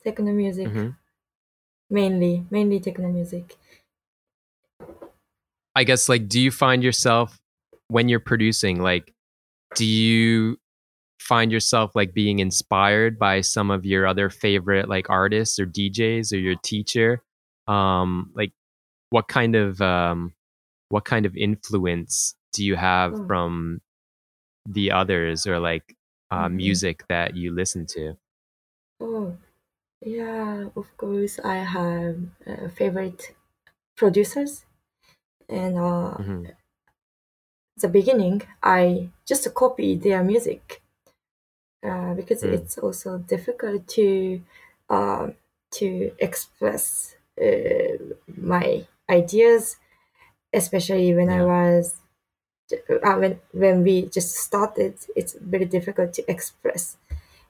[0.04, 0.96] techno music Mhm.
[1.90, 3.58] mainly, mainly techno music.
[5.76, 7.40] I guess like do you find yourself
[7.88, 9.14] when you're producing like
[9.76, 10.58] do you
[11.20, 16.34] find yourself like being inspired by some of your other favorite like artists or DJs
[16.34, 17.22] or your teacher
[17.68, 18.52] um like
[19.12, 20.34] what kind of um
[20.90, 23.28] what kind of influence do you have Mm.
[23.28, 23.82] from
[24.66, 25.96] the others or like
[26.32, 26.50] uh, Mhm.
[26.50, 28.16] music that you listen to
[29.02, 29.38] Oh,
[30.02, 33.36] yeah, of course I have uh, favorite
[33.96, 34.66] producers
[35.50, 36.52] and uh, Mhm.
[37.76, 40.82] the beginning I just copied their music
[41.84, 42.44] uh, because Mm.
[42.44, 44.44] it's also difficult to
[44.90, 45.36] um,
[45.72, 47.98] to express uh,
[48.28, 49.78] my ideas,
[50.54, 52.01] especially when I was
[52.74, 54.96] uh, when when we just started.
[55.16, 56.98] It's very difficult to express.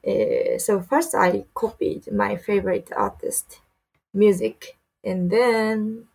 [0.08, 3.62] Uh, so first I copied my favorite artist
[4.14, 6.08] music, and then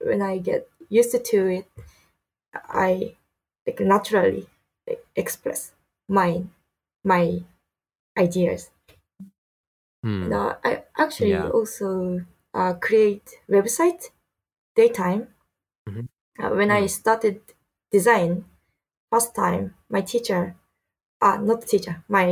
[0.00, 1.68] when I get used to it,
[2.54, 3.16] I
[3.66, 4.48] like naturally
[4.88, 5.72] like, express
[6.08, 6.44] my
[7.04, 7.44] my
[8.18, 8.70] ideas.
[10.02, 10.22] Hmm.
[10.22, 11.48] And uh, I actually Yeah.
[11.48, 14.10] also uh, create website
[14.76, 15.34] daytime.
[15.86, 16.06] Mhm.
[16.38, 16.88] Uh, when I Mm.
[16.88, 17.42] started
[17.98, 18.30] design
[19.12, 20.42] first time, my teacher,
[21.26, 22.28] uh, not teacher, my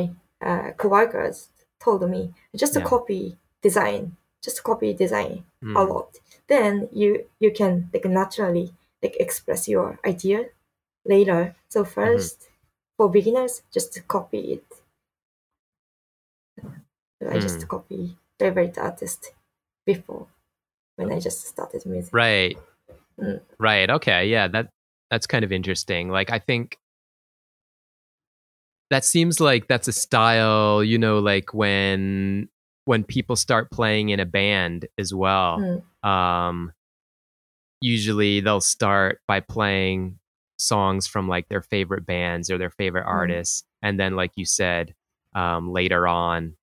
[0.48, 1.36] uh, coworkers
[1.84, 2.22] told me
[2.62, 2.86] just to Yeah.
[2.94, 3.22] copy
[3.62, 4.02] design,
[4.46, 5.88] just copy design a Mm.
[5.92, 6.10] lot.
[6.52, 7.08] Then you
[7.44, 8.66] you can like naturally
[9.02, 10.40] like express your idea
[11.14, 11.40] later.
[11.68, 12.38] So 1st
[12.96, 14.66] for beginners, just to copy it.
[17.30, 17.68] I just Mm.
[17.68, 19.32] copy favorite artist
[19.86, 20.26] before
[20.96, 22.12] when I just started music.
[22.14, 22.56] Right.
[23.18, 23.40] Mm.
[23.58, 23.90] Right.
[23.90, 24.28] Okay.
[24.28, 24.48] Yeah.
[24.48, 24.68] That
[25.14, 26.08] that's kind of interesting.
[26.08, 26.76] Like I think
[28.90, 32.48] that seems like that's a style, you know, like when
[32.86, 35.58] when people start playing in a band as well.
[36.02, 36.08] Mm.
[36.08, 36.72] Um
[37.80, 40.18] usually they'll start by playing
[40.58, 43.10] songs from like their favorite bands or their favorite Mm.
[43.10, 44.94] artists and then like you said
[45.34, 46.56] um later on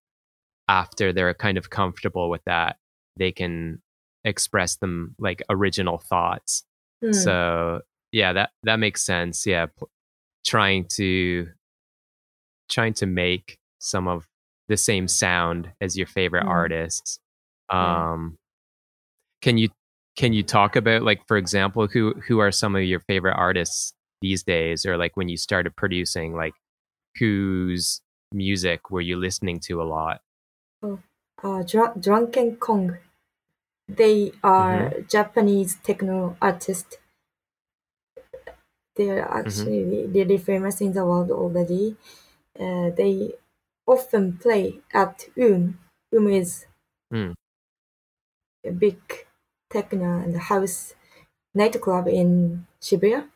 [0.67, 2.77] after they're kind of comfortable with that
[3.17, 3.81] they can
[4.25, 6.63] express them like original thoughts
[7.03, 7.15] Mm.
[7.15, 7.81] so
[8.11, 9.89] yeah that that makes sense yeah pl-
[10.45, 11.47] trying to
[12.69, 14.27] trying to make some of
[14.67, 16.49] the same sound as your favorite Mm.
[16.49, 17.19] artists
[17.71, 18.11] Yeah.
[18.13, 18.37] um
[19.41, 19.69] can you
[20.17, 23.93] can you talk about like for example who who are some of your favorite artists
[24.21, 26.53] these days or like when you started producing like
[27.17, 28.01] whose
[28.33, 30.21] music were you listening to a lot
[31.43, 32.97] uh, Dra- Drunken Kong.
[33.89, 35.07] They are Mm-hmm.
[35.09, 36.97] Japanese techno artists.
[38.95, 39.71] They are Mm-hmm.
[39.71, 41.97] actually really famous in the world already.
[42.59, 43.33] Uh, they
[43.87, 45.79] often play at UM.
[46.11, 46.65] UM is
[47.13, 47.33] Mm.
[48.63, 48.99] a big
[49.69, 50.95] techno and house
[51.53, 53.29] nightclub in Shibuya,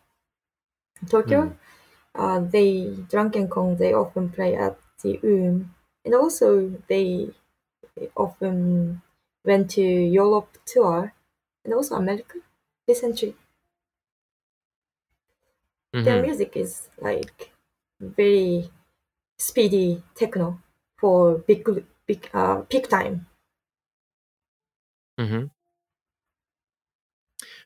[1.09, 1.41] Tokyo.
[1.41, 1.57] Mm.
[2.15, 2.71] Uh, they
[3.11, 3.77] Drunken Kong.
[3.77, 5.75] They often play at the UM,
[6.05, 6.49] and also
[6.87, 7.33] they
[8.17, 9.01] often
[9.45, 11.13] went to Europe tour
[11.65, 12.39] and also America
[12.87, 13.35] recently.
[16.03, 16.21] Their Mhm.
[16.21, 17.51] music is like
[18.01, 18.69] very
[19.39, 20.59] speedy techno
[20.99, 21.63] for big
[22.05, 23.27] big uh, peak time.
[25.17, 25.49] Mhm.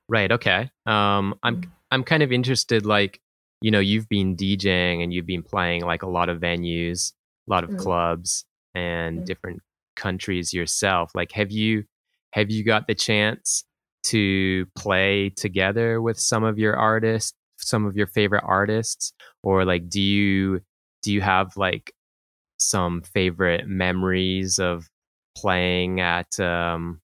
[0.07, 0.31] Right.
[0.31, 0.69] Okay.
[0.85, 1.71] Um, I'm Mm.
[1.91, 2.85] I'm kind of interested.
[2.85, 3.19] Like,
[3.61, 7.13] you know, you've been DJing and you've been playing like a lot of venues,
[7.47, 7.77] a lot of Mm.
[7.79, 9.25] clubs, and Mm.
[9.25, 9.61] different
[9.95, 11.11] countries yourself.
[11.15, 11.85] Like, have you
[12.33, 13.63] have you got the chance
[14.03, 19.89] to play together with some of your artists, some of your favorite artists, or like,
[19.89, 20.61] do you
[21.01, 21.93] do you have like
[22.59, 24.89] some favorite memories of
[25.37, 27.01] playing at um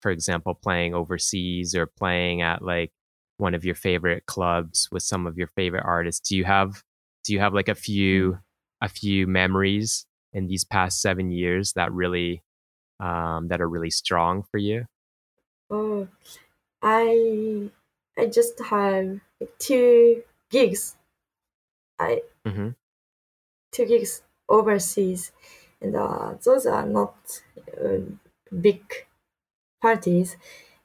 [0.00, 2.92] for example playing overseas or playing at like
[3.38, 6.28] one of your favorite clubs with some of your favorite artists.
[6.28, 6.82] Do you have
[7.24, 8.40] do you have like a few Mm.
[8.80, 12.42] a few memories in these past seven years that really
[13.00, 14.86] um, that are really strong for you?
[15.70, 16.08] Oh,
[16.82, 17.70] I
[18.18, 19.20] I just have
[19.58, 20.96] two gigs.
[21.98, 22.70] I hmm
[23.70, 25.32] two gigs overseas,
[25.80, 27.42] and uh, those are not
[27.82, 27.98] uh,
[28.60, 28.82] big
[29.80, 30.36] parties.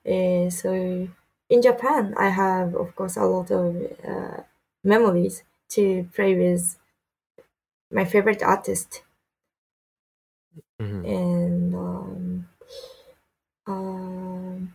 [0.05, 1.09] Uh, so
[1.49, 3.75] in Japan, I have of course a lot of
[4.07, 4.43] uh,
[4.83, 6.77] memories to play with
[7.89, 9.03] my favorite artist,
[10.79, 12.47] hmm and um,
[13.67, 14.73] um,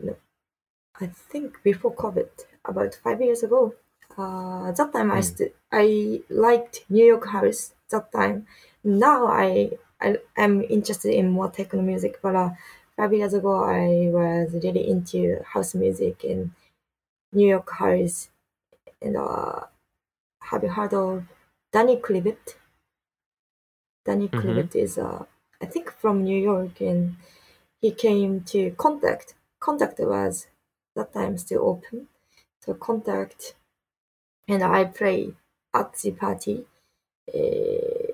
[0.00, 0.16] no,
[1.02, 2.30] I think before COVID,
[2.64, 3.74] about five years ago.
[4.16, 5.24] Uh, that time I Mm.
[5.30, 5.86] st- I
[6.46, 7.62] liked New York house.
[7.92, 8.36] That time,
[8.84, 9.48] now I
[10.06, 10.08] I
[10.46, 12.14] am interested in more techno music.
[12.24, 12.50] But uh,
[12.96, 13.86] five years ago, I
[14.18, 15.20] was really into
[15.54, 16.50] house music and
[17.32, 18.30] New York house.
[19.04, 19.60] And uh,
[20.50, 21.24] have you heard of
[21.72, 22.44] Danny Krivit?
[24.04, 24.28] Danny.
[24.28, 25.24] Krivit is uh,
[25.60, 27.16] I think from New York, and
[27.80, 29.34] he came to Contact.
[29.60, 30.48] Contact was
[30.96, 32.08] that time still open,
[32.60, 33.54] so Contact,
[34.48, 35.36] and I played
[35.74, 36.64] at the party.
[37.34, 38.12] Uh,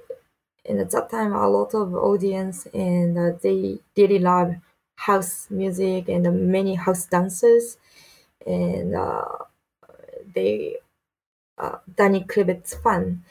[0.67, 4.55] and at that time, a lot of audience, and uh, they really love
[4.97, 7.79] house music and uh, many house dancers,
[8.47, 9.25] and uh,
[10.35, 10.77] they
[11.59, 13.25] uh, Danny Krivit's fan.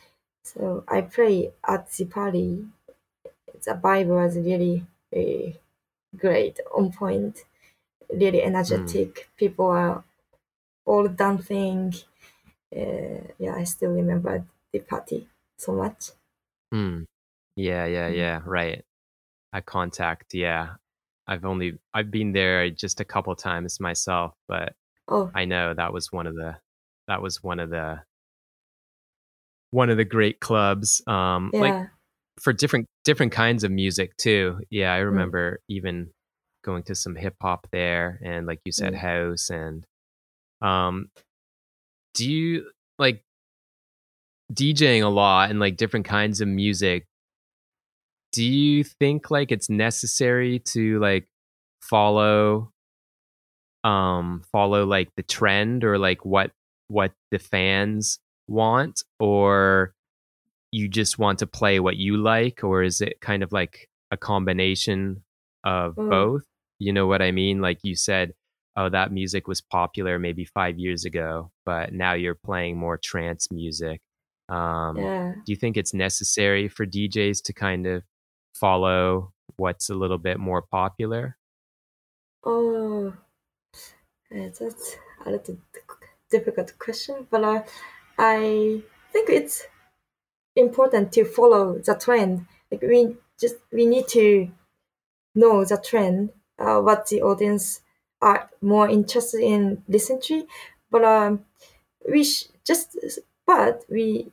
[0.43, 2.65] So I play at the party.
[3.65, 4.85] The vibe was really
[5.15, 5.51] uh,
[6.17, 7.45] great, on point,
[8.09, 9.29] really energetic.
[9.37, 10.03] People are
[10.85, 11.93] all dancing.
[12.75, 15.27] Uh, yeah, I still remember the party
[15.57, 16.11] so much.
[16.73, 17.05] Mm.
[17.55, 18.17] Yeah, yeah, Mm.
[18.17, 18.41] yeah.
[18.45, 18.83] Right.
[19.53, 20.33] At contact.
[20.33, 20.75] Yeah.
[21.27, 24.73] I've only I've been there just a couple times myself, but
[25.07, 26.57] Oh, I know that was one of the
[27.07, 28.03] that was one of the
[29.71, 31.01] one of the great clubs.
[31.07, 31.87] Um like yeah.
[32.39, 34.59] for different different kinds of music too.
[34.69, 35.05] Yeah, I Mm.
[35.05, 36.11] remember even
[36.67, 38.97] going to some hip hop there and like you said Mm.
[38.97, 39.85] house and
[40.61, 41.09] um
[42.13, 43.23] do you like
[44.53, 47.05] DJing a lot and like different kinds of music
[48.33, 51.25] do you think like it's necessary to like
[51.81, 52.71] follow
[53.83, 56.51] um follow like the trend or like what
[56.89, 59.93] what the fans want or
[60.71, 64.17] you just want to play what you like or is it kind of like a
[64.17, 65.23] combination
[65.63, 66.09] of Mm.
[66.09, 66.43] both
[66.79, 68.33] you know what i mean like you said
[68.75, 73.51] oh that music was popular maybe 5 years ago but now you're playing more trance
[73.51, 74.01] music
[74.49, 75.35] um Yeah.
[75.45, 78.03] do you think it's necessary for DJs to kind of
[78.53, 81.37] follow what's a little bit more popular?
[82.43, 83.13] Oh,
[84.31, 85.57] uh, that's a little
[86.29, 87.63] difficult question, but uh,
[88.17, 89.67] I think it's
[90.55, 92.47] important to follow the trend.
[92.71, 94.51] Like we just we need to
[95.35, 97.81] know the trend, uh, what the audience
[98.21, 100.47] are more interested in listen to,
[100.91, 101.45] but um,
[102.09, 102.97] we sh- just
[103.45, 104.31] but we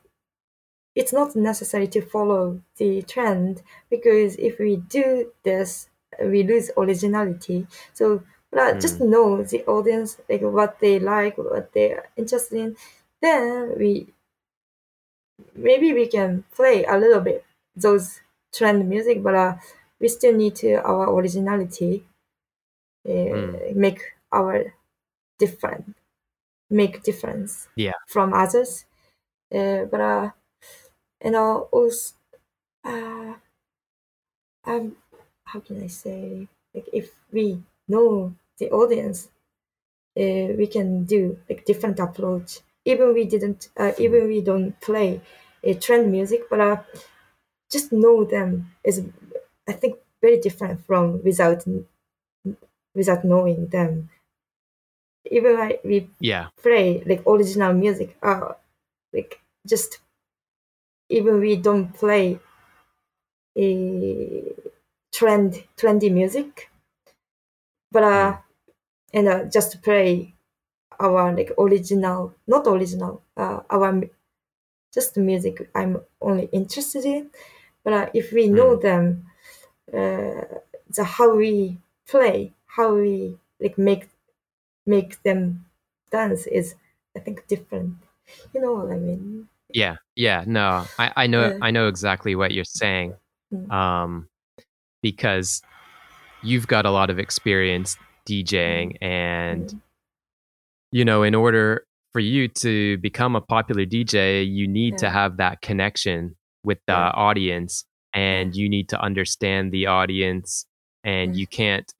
[0.95, 5.89] it's not necessary to follow the trend because if we do this,
[6.22, 7.66] we lose originality.
[7.93, 9.11] So but, uh, just Mm.
[9.11, 12.77] know the audience like what they like, what they're interested in.
[13.20, 14.12] Then we
[15.55, 17.45] maybe we can play a little bit
[17.77, 18.20] those
[18.53, 19.57] trend music, but uh,
[20.01, 22.05] we still need to our originality,
[23.07, 23.61] Mm.
[23.74, 24.00] make
[24.32, 24.74] our
[25.38, 25.96] different,
[26.70, 27.92] make difference Yeah.
[28.07, 28.86] from others.
[29.52, 30.30] Uh, but uh,
[31.24, 32.14] you know also,
[32.84, 33.34] uh,
[34.64, 34.96] um,
[35.44, 36.48] how can I say?
[36.74, 39.28] Like if we know the audience,
[40.18, 42.61] uh, we can do like different approach.
[42.84, 45.22] Even we didn't, uh, even we don't play
[45.64, 46.82] a trend music, but uh,
[47.70, 49.05] just know them is
[49.68, 51.64] I think very different from without
[52.95, 54.11] without knowing them.
[55.30, 56.49] Even like we Yeah.
[56.62, 58.55] play like original music, uh,
[59.12, 59.99] like just
[61.09, 62.38] even we don't play
[63.57, 64.55] a
[65.12, 66.70] trend trendy music,
[67.92, 68.38] but uh, Mm.
[69.14, 70.34] and uh, just play
[71.01, 74.03] our like original, not original, uh, our
[74.95, 77.30] just music I'm only interested in.
[77.84, 79.26] But uh, if we know them,
[79.92, 80.45] uh,
[80.97, 81.78] the how we
[82.09, 84.09] play, how we like make
[84.87, 85.64] make them
[86.11, 86.75] dance is
[87.16, 87.95] I think different.
[88.53, 89.49] You know what I mean?
[89.72, 89.97] Yeah.
[90.16, 90.45] Yeah.
[90.47, 91.59] No, I, I know Yeah.
[91.62, 93.14] I know exactly what you're saying.
[93.53, 93.70] Mm.
[93.70, 94.29] Um
[95.03, 95.62] because
[96.43, 97.97] you've got a lot of experience
[98.27, 99.81] DJing, and Mm.
[100.93, 105.37] you know, in order for you to become a popular DJ, you need to have
[105.39, 107.11] that connection with the Yeah.
[107.14, 110.66] audience, and you need to understand the audience,
[111.03, 111.41] and Yeah.
[111.41, 111.93] you can't.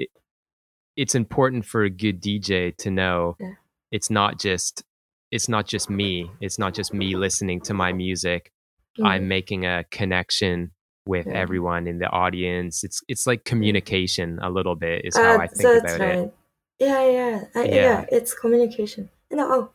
[0.97, 3.55] It, it's important for a good DJ to know Yeah.
[3.91, 4.83] it's not just
[5.31, 6.31] it's not just me.
[6.41, 8.53] It's not just me listening to my music.
[8.99, 9.07] Mm.
[9.07, 10.71] I'm making a connection
[11.07, 11.33] with Yeah.
[11.35, 12.85] everyone in the audience.
[12.85, 16.19] It's it's like communication a little bit is how Uh, I think that's about right.
[16.19, 16.35] it.
[16.79, 17.75] Yeah, yeah, I, Yeah.
[17.75, 18.07] yeah.
[18.11, 19.11] It's communication.
[19.31, 19.71] Know, oh,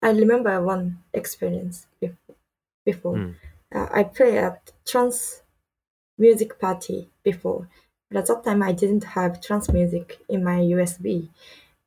[0.00, 2.36] I remember one experience before.
[2.84, 3.14] before.
[3.16, 3.34] Mm.
[3.74, 5.42] Uh, I played at trance
[6.18, 7.68] music party before,
[8.12, 11.30] but at that time I didn't have trance music in my USB.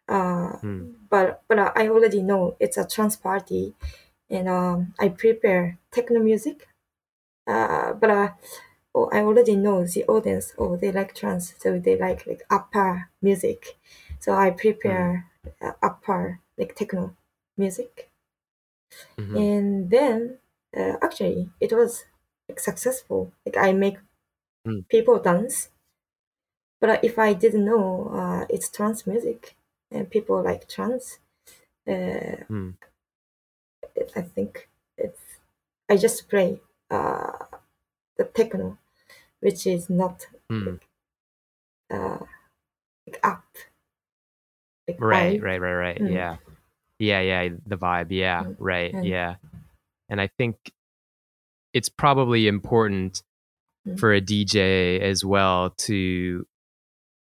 [0.08, 0.96] Uh, Mm.
[1.10, 3.76] but but I already know it's a trance party,
[4.30, 6.68] and um, I prepare techno music.
[7.48, 8.34] Uh, but uh,
[8.96, 10.54] oh, I already know the audience.
[10.58, 13.78] Oh, they like trance, so they like like upper music.
[14.20, 17.16] So I prepare uh, upper like techno
[17.58, 18.10] music,
[19.18, 19.46] Mhm.
[19.46, 20.40] and then
[20.76, 22.06] uh, actually it was
[22.50, 23.34] like, successful.
[23.46, 23.98] Like I make
[24.68, 24.86] Mm.
[24.90, 25.70] people dance.
[26.82, 29.56] But uh, if I didn't know uh, it's trance music
[29.92, 31.20] and people like trance,
[31.88, 32.76] uh, Mm.
[34.16, 35.22] I think it's
[35.90, 36.60] I just play
[36.90, 37.32] uh,
[38.18, 38.78] the techno,
[39.40, 40.80] which is not Mm.
[41.90, 42.20] uh,
[43.08, 43.44] like up.
[44.88, 45.44] Like Right, vibe.
[45.44, 46.00] right, right, right.
[46.00, 46.12] Mm.
[46.14, 46.38] Yeah.
[47.00, 48.12] Yeah, yeah, the vibe.
[48.12, 48.56] Yeah, Mm.
[48.60, 48.94] right.
[48.94, 49.06] Mm.
[49.06, 49.36] Yeah.
[50.10, 50.72] And I think
[51.74, 53.24] it's probably important
[53.88, 54.00] Mm.
[54.00, 56.48] for a DJ as well to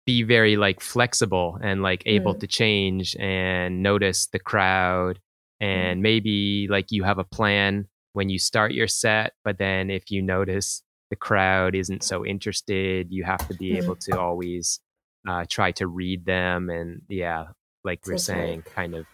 [0.08, 2.40] be very like flexible and like able Mm.
[2.40, 5.20] to change and notice the crowd
[5.60, 10.10] and maybe like you have a plan when you start your set but then if
[10.10, 13.84] you notice the crowd isn't so interested you have to be Mm.
[13.84, 14.80] able to always
[15.28, 17.48] uh, try to read them and yeah
[17.84, 18.38] like we're That's right.
[18.38, 19.06] saying kind of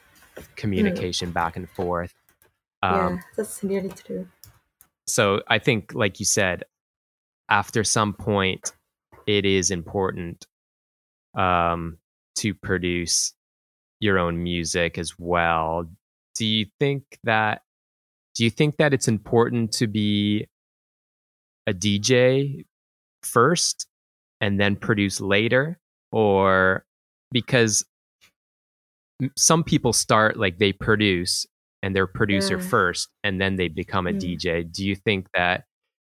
[0.56, 2.14] communication back and forth
[2.84, 4.28] um, yeah, that's really true.
[5.08, 6.66] so I think, like you said,
[7.50, 8.74] after some point,
[9.26, 10.46] it is important
[11.36, 11.98] um,
[12.38, 13.34] to produce
[14.00, 15.90] your own music as well.
[16.36, 17.62] Do you think that?
[18.36, 20.48] Do you think that it's important to be
[21.68, 22.66] a DJ
[23.22, 23.88] first
[24.42, 25.78] and then produce later,
[26.12, 26.84] or
[27.32, 27.86] because
[29.38, 31.46] some people start like they produce
[31.82, 32.68] and they're producer Yeah.
[32.68, 34.20] first and then they become a Mm.
[34.20, 34.64] DJ.
[34.64, 35.66] Do you think that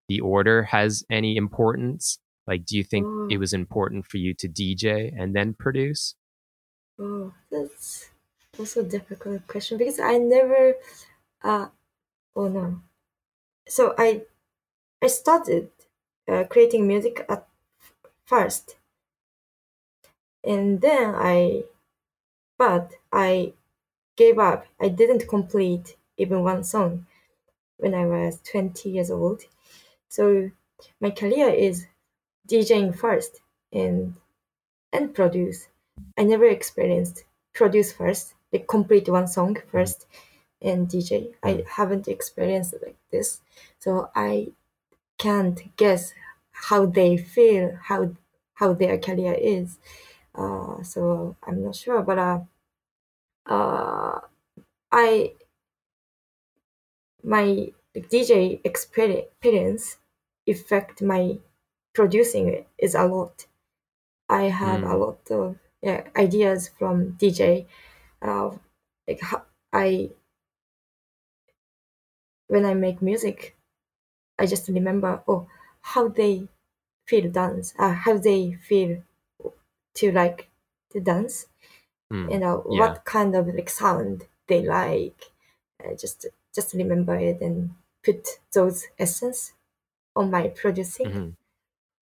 [0.09, 2.17] the order has any importance?
[2.47, 6.15] Like, do you think it was important for you to DJ and then produce?
[6.99, 8.09] Oh, that's
[8.59, 10.75] also a difficult question because I never.
[11.43, 11.69] Uh,
[12.35, 12.81] oh no.
[13.67, 14.25] So I,
[15.01, 15.71] I started
[16.27, 17.47] uh, creating music at
[18.25, 18.77] first,
[20.43, 21.63] and then I,
[22.57, 23.53] but I
[24.17, 24.67] gave up.
[24.79, 27.07] I didn't complete even one song
[27.77, 29.43] when I was twenty years old.
[30.09, 30.51] So
[31.01, 31.87] my career is
[32.47, 33.41] DJing first
[33.71, 34.15] and
[34.93, 35.67] and produce.
[36.17, 37.23] I never experienced
[37.53, 40.07] produce first, like complete one song first
[40.61, 41.35] and DJ.
[41.43, 41.67] I Mm.
[41.67, 43.41] haven't experienced it like this.
[43.79, 44.49] So I
[45.17, 46.13] can't guess
[46.51, 48.15] how they feel, how
[48.55, 49.79] how their career is.
[50.35, 52.39] Uh, so I'm not sure, but uh,
[53.45, 54.19] uh,
[54.91, 55.33] I
[57.23, 57.73] my
[58.09, 59.97] DJ experience
[60.47, 61.37] affect my
[61.95, 63.47] producing it is a lot.
[64.29, 64.97] I have a Mm.
[64.97, 67.67] lot of yeah, ideas from DJ.
[68.21, 68.57] Uh,
[69.07, 70.11] like how I
[72.47, 73.55] when I make music,
[74.39, 75.47] I just remember oh
[75.81, 76.49] how they
[77.07, 79.03] feel dance, uh, how they feel
[79.95, 80.49] to like
[80.91, 81.47] to dance,
[82.11, 82.31] Mm.
[82.31, 82.97] you know Yeah.
[82.99, 85.31] what kind of like sound they like.
[85.83, 89.53] Uh, just just remember it and put those essence
[90.15, 91.13] on my producing.
[91.13, 91.35] Mhm.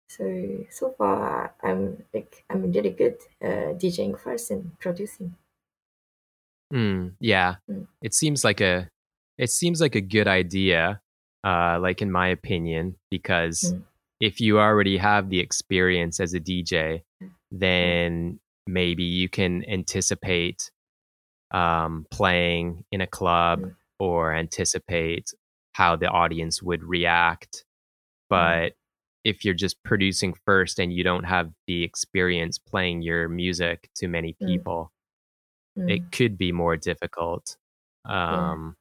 [0.09, 5.35] So so far, I'm like I'm really good uh, DJing first and producing.
[6.73, 7.57] Mm, yeah.
[7.71, 7.87] Mm.
[8.03, 8.89] It seems like a
[9.39, 11.01] it seems like a good idea,
[11.45, 13.83] uh, like in my opinion, because Mm.
[14.21, 17.31] if you already have the experience as a DJ, Mm.
[17.51, 20.71] then maybe you can anticipate
[21.51, 23.77] um, playing in a club Mm.
[23.99, 25.35] or anticipate
[25.75, 27.65] how the audience would react.
[28.31, 28.73] But
[29.25, 34.09] if you're just producing first and you don't have the experience playing your music to
[34.09, 34.47] many Mm.
[34.47, 34.93] people,
[35.79, 35.91] Mm.
[35.91, 37.57] it could be more difficult.
[38.07, 38.51] Yeah.
[38.53, 38.77] Um,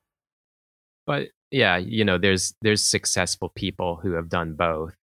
[1.08, 4.96] But yeah, you know, there's there's successful people who have done both,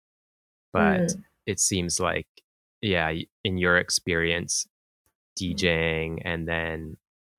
[0.71, 1.23] but Mm.
[1.45, 2.27] it seems like
[2.81, 3.11] yeah,
[3.43, 4.67] in your experience,
[5.39, 6.97] DJing and then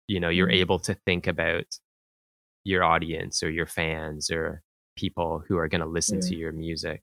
[0.08, 0.54] you know you're Mm.
[0.60, 1.78] able to think about
[2.64, 4.62] your audience or your fans or
[4.96, 6.38] people who are going to listen to Mm.
[6.38, 7.02] your music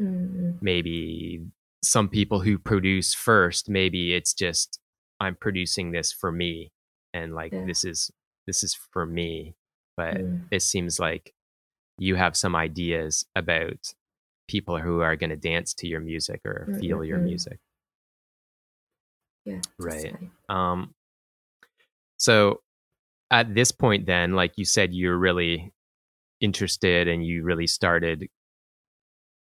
[0.00, 0.56] mm.
[0.60, 1.42] Maybe
[1.82, 4.78] some people who produce first, maybe it's just
[5.18, 6.72] I'm producing this for me
[7.12, 7.64] and like yeah.
[7.66, 8.10] this is
[8.46, 9.54] this is for me.
[9.96, 10.42] But mm.
[10.50, 11.34] it seems like
[11.98, 13.94] you have some ideas about
[14.48, 16.80] people who are going to dance to your music or mm-hmm.
[16.80, 17.26] feel your mm-hmm.
[17.26, 17.58] music.
[19.44, 19.60] Yeah.
[19.78, 20.16] Right.
[20.48, 20.94] Um
[22.18, 22.60] so
[23.30, 25.72] at this point then like you said you're really
[26.40, 28.28] interested and you really started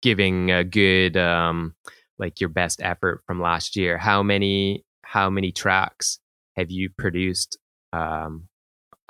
[0.02, 1.74] giving a good, um,
[2.18, 3.98] like your best effort from last year.
[3.98, 6.18] How many, how many tracks
[6.56, 7.58] have you produced
[7.92, 8.48] um,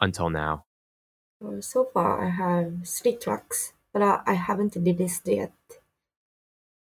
[0.00, 0.64] until now?
[1.60, 5.52] So far I have three tracks, but I, I haven't released yet.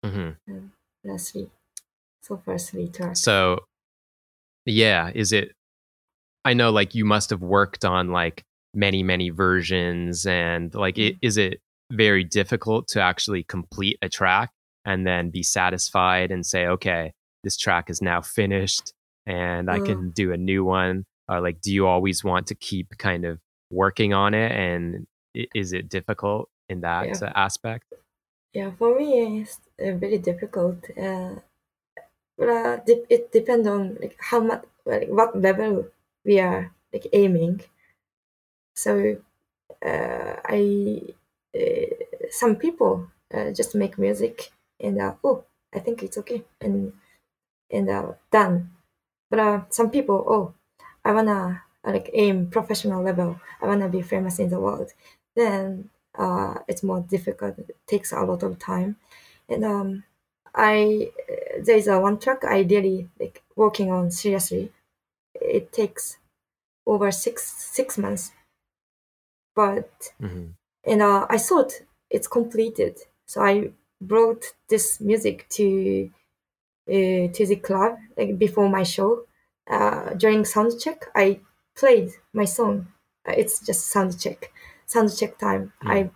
[0.03, 1.49] hmm There are three.
[2.21, 3.21] So far, three tracks.
[3.21, 3.59] So,
[4.65, 5.53] yeah, is it?
[6.45, 8.43] I know, like you must have worked on like
[8.73, 11.61] many, many versions, and like, it, is it
[11.91, 14.51] very difficult to actually complete a track
[14.85, 17.13] and then be satisfied and say, okay,
[17.43, 18.93] this track is now finished,
[19.25, 19.85] and I Uh.
[19.85, 21.05] can do a new one?
[21.27, 25.73] Or like, do you always want to keep kind of working on it, and is
[25.73, 27.31] it difficult in that Yeah.
[27.35, 27.85] aspect?
[28.53, 30.89] Yeah, for me, it's uh, very difficult.
[30.97, 31.35] Uh,
[32.37, 32.79] but uh,
[33.09, 35.87] it depends on like how much, like what level
[36.25, 37.61] we are like aiming.
[38.75, 39.17] So,
[39.85, 41.03] uh, I
[42.29, 45.43] some people uh, just make music and uh, oh,
[45.73, 46.93] I think it's okay and
[47.71, 48.71] and uh, done.
[49.29, 50.53] But uh, some people, oh,
[51.05, 53.39] I wanna uh, like aim professional level.
[53.61, 54.93] I wanna be famous in the world.
[55.35, 57.59] Then uh, it's more difficult.
[57.59, 58.97] It takes a lot of time,
[59.49, 60.03] and um,
[60.55, 64.71] I uh, there's a one track I really like working on seriously.
[65.35, 66.17] It takes
[66.87, 68.31] over six six months,
[69.55, 70.49] but hmm
[70.89, 71.73] and uh, I thought
[72.11, 72.99] it's completed.
[73.27, 73.71] So I
[74.01, 76.11] brought this music to
[76.89, 79.25] uh, to the club like before my show.
[79.69, 81.41] Uh, during sound check, I
[81.77, 82.87] played my song.
[83.27, 84.51] Uh, it's just sound check,
[84.85, 85.73] sound check time.
[85.83, 85.91] Mm.
[85.91, 86.11] I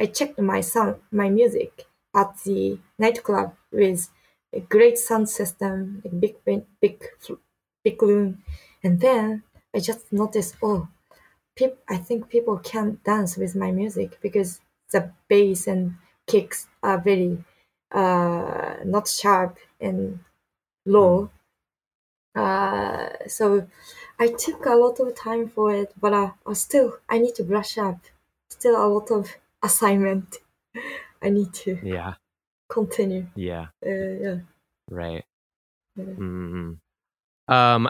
[0.00, 4.10] I checked my sound, my music at the nightclub with
[4.52, 7.04] a great sound system, a big big big
[7.84, 8.42] big room,
[8.82, 9.42] and then
[9.74, 10.88] I just noticed, oh,
[11.58, 14.50] peop- I think people can dance with my music because
[14.92, 15.82] the bass and
[16.26, 17.44] kicks are very
[17.92, 20.20] uh, not sharp and
[20.86, 21.30] low.
[22.34, 23.68] Uh, so
[24.18, 27.44] I took a lot of time for it, but uh, uh, still I need to
[27.44, 28.00] brush up.
[28.48, 30.36] Still a lot of assignment.
[31.22, 32.14] I need to Yeah,
[32.68, 33.28] continue.
[33.34, 33.68] yeah.
[33.84, 33.90] Uh,
[34.24, 34.40] yeah.
[34.90, 35.24] Right.
[35.96, 36.14] Yeah.
[36.18, 36.80] mm
[37.48, 37.88] Um,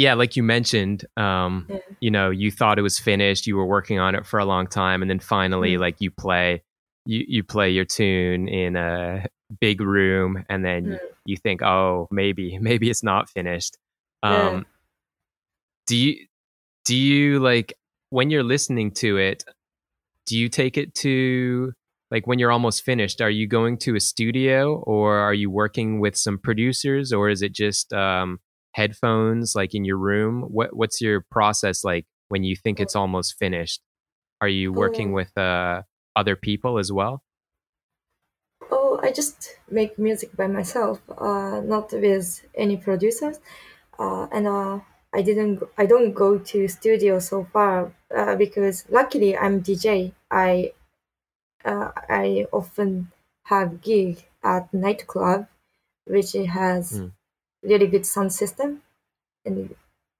[0.00, 1.78] yeah, like you mentioned, um, Yeah.
[2.00, 3.46] you know, you thought it was finished.
[3.46, 5.80] You were working on it for a long time, and then finally, Mm.
[5.80, 6.62] like you play,
[7.04, 9.26] you you play your tune in a
[9.60, 10.98] big room, and then Mm.
[11.26, 13.76] you think, oh, maybe maybe it's not finished.
[14.22, 14.48] Yeah.
[14.48, 14.66] Um,
[15.86, 16.26] do you
[16.86, 17.74] do you like
[18.08, 19.44] when you're listening to it?
[20.26, 21.72] Do you take it to
[22.10, 23.20] like when you're almost finished?
[23.20, 27.42] Are you going to a studio, or are you working with some producers, or is
[27.42, 28.38] it just um,
[28.72, 30.42] headphones like in your room?
[30.42, 33.82] What what's your process like when you think it's almost finished?
[34.40, 35.14] Are you working Oh.
[35.14, 35.82] with uh,
[36.16, 37.22] other people as well?
[38.70, 43.38] Oh, I just make music by myself, uh, not with any producers.
[43.98, 44.80] Uh, and uh,
[45.12, 50.14] I didn't, I don't go to studio so far uh, because luckily I'm DJ.
[50.30, 50.72] I,
[51.64, 51.92] uh,
[52.22, 53.12] I often
[53.44, 55.48] have gig at nightclub,
[56.06, 57.10] which has Mm.
[57.62, 58.82] Really good sound system,
[59.46, 59.74] and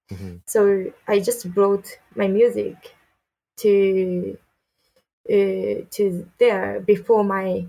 [0.09, 2.95] hmm so I just brought my music
[3.57, 4.37] to
[5.29, 7.65] uh, to there before my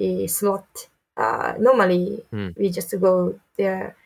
[0.00, 0.88] uh, slot.
[1.16, 2.54] Uh, normally, Mm.
[2.56, 3.96] we just go there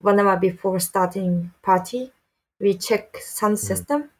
[0.00, 2.12] one hour before starting party.
[2.60, 3.66] We check sound Mhm.
[3.70, 4.10] system.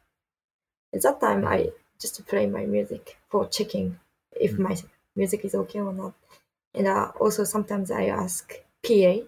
[0.93, 1.73] At that time, I Mhm.
[1.99, 3.99] just play my music for checking
[4.31, 4.63] if Mm.
[4.69, 4.75] my
[5.15, 6.13] music is okay or not.
[6.73, 8.53] And uh, also sometimes I ask
[8.83, 9.27] PA,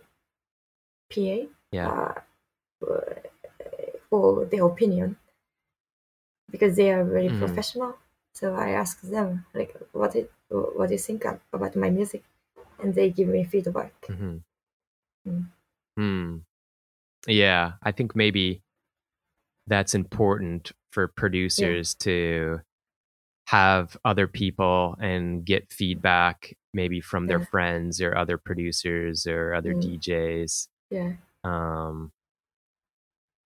[1.14, 1.90] PA, Yeah.
[1.90, 2.14] uh,
[4.10, 5.18] for their opinion
[6.52, 7.40] because they are very Mhm.
[7.40, 7.98] professional.
[8.34, 12.24] So I ask them like, what it, what do you think about my music,
[12.80, 13.94] and they give me feedback.
[14.08, 14.38] hmm
[15.28, 15.46] Mm.
[15.98, 16.38] Hmm.
[17.28, 18.62] Yeah, I think maybe
[19.68, 22.60] that's important for producers to
[23.48, 27.46] have other people and get feedback maybe from their Yeah.
[27.46, 29.82] friends or other producers or other Mm.
[29.84, 30.68] DJs.
[30.94, 31.14] Yeah,
[31.44, 32.12] Um,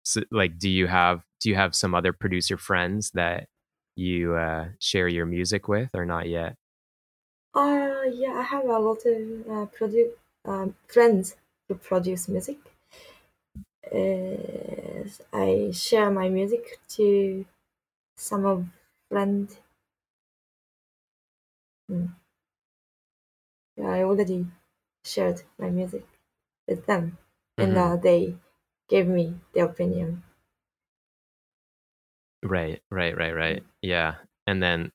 [0.03, 3.47] so, like do you have do you have some other producer friends that
[3.95, 6.55] you uh, share your music with or not yet
[7.53, 11.37] Uh, yeah, I have a lot of uh, produ- um, friends
[11.69, 12.59] who produce music.
[13.85, 17.45] Uh, I share my music to
[18.17, 18.67] some of
[19.09, 19.59] friends.
[21.89, 22.15] Mm.
[23.75, 24.47] Yeah, I already
[25.03, 26.05] shared my music
[26.67, 27.17] with them,
[27.61, 27.93] and Mhm.
[27.93, 28.35] uh, they
[28.89, 30.23] gave me their opinion.
[32.43, 33.63] right right right right.
[33.81, 34.15] Yeah.
[34.47, 34.91] And then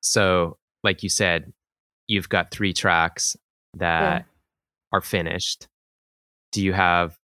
[0.00, 1.52] so like you said
[2.08, 3.36] you've got three tracks
[3.74, 4.24] that
[4.92, 5.68] are finished.
[6.52, 7.16] Do you have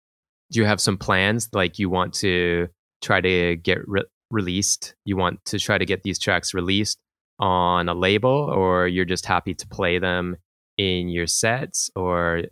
[0.51, 1.49] do you have some plans?
[1.53, 2.69] Like you want to
[3.03, 4.95] try to get re- released?
[5.05, 6.99] You want to try to get these tracks released
[7.39, 10.37] on a label or you're just happy to play them
[10.79, 12.43] in your sets or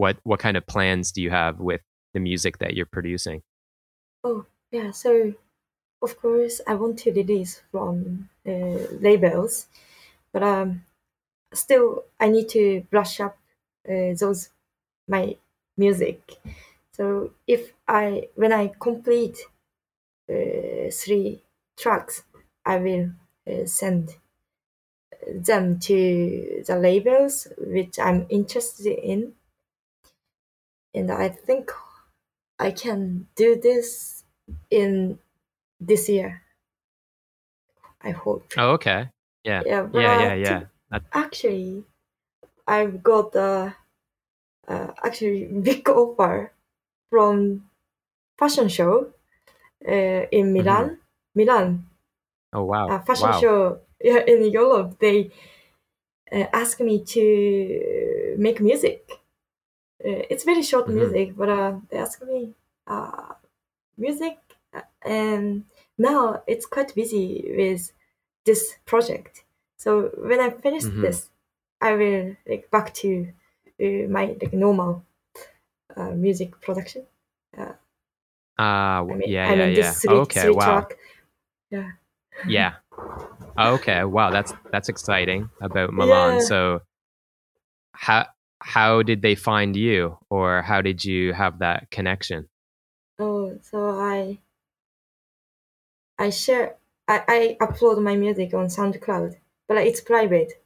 [0.00, 1.82] what what kind of plans do you have with
[2.14, 3.42] the music that you're producing
[4.24, 4.90] Oh, yeah.
[4.90, 5.34] So,
[6.02, 9.66] of course, I want to release from uh, labels,
[10.32, 10.84] but um,
[11.52, 13.38] still, I need to brush up
[13.88, 14.50] uh, those
[15.08, 15.36] my
[15.76, 16.38] music.
[16.92, 19.38] So, if I when I complete
[20.30, 21.42] uh, three
[21.78, 22.24] tracks,
[22.66, 23.12] I will
[23.50, 24.16] uh, send
[25.34, 29.34] them to the labels which I'm interested in,
[30.94, 31.70] and I think
[32.58, 34.24] I can do this
[34.70, 35.18] in
[35.80, 36.42] this year.
[38.02, 38.44] I hope.
[38.56, 39.08] oh okay
[39.44, 40.60] yeah Yeah, yeah uh, yeah yeah
[40.90, 41.84] That- actually,
[42.66, 43.76] I've got a
[44.68, 46.52] uh, actually big offer
[47.10, 47.68] from
[48.38, 49.12] fashion show
[49.86, 50.98] uh, in Milan.
[51.34, 51.86] Milan,
[52.52, 54.98] oh wow a fashion wow show yeah, in Europe.
[55.00, 55.30] They
[56.32, 59.19] uh, asked me to make music.
[60.04, 60.90] Uh, it's very short Mhm.
[60.90, 62.54] music, but uh, they asked me
[62.86, 63.34] uh,
[63.98, 64.38] music,
[64.74, 65.64] uh, and
[65.98, 67.92] now it's quite busy with
[68.44, 69.44] this project.
[69.76, 71.00] So when I finish Mhm.
[71.00, 71.30] this,
[71.80, 73.32] I will like back to
[73.80, 75.04] uh, my like normal
[75.96, 77.06] uh, music production.
[78.58, 79.92] Ah, I w- mean, yeah, I yeah, mean yeah.
[79.92, 80.86] this three, okay, three wow.
[80.96, 80.96] track.
[81.70, 81.92] Yeah.
[82.46, 82.76] Yeah.
[83.58, 86.40] Okay, wow, that's that's exciting about Milan.
[86.40, 86.40] Yeah.
[86.40, 86.80] So
[87.92, 88.26] how
[88.62, 92.48] how did they find you or how did you have that connection?
[93.18, 94.40] Oh, so I
[96.18, 96.76] I share
[97.08, 99.36] I, I upload my music on SoundCloud,
[99.66, 100.62] but it's private.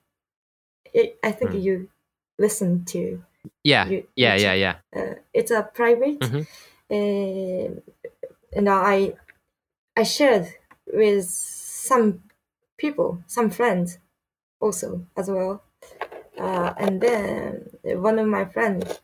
[0.93, 1.59] It, I think Hmm.
[1.59, 1.91] you
[2.39, 3.25] listen to
[3.63, 3.87] Yeah.
[3.89, 4.77] You- yeah, yeah, yeah.
[4.95, 6.47] uh, it's a private Mhm.
[6.91, 7.81] uh,
[8.57, 9.15] and I
[9.97, 10.55] I shared
[10.87, 12.25] with some
[12.79, 13.99] people, some friends
[14.61, 15.64] also as well.
[16.39, 19.01] Uh, and then one of my friends,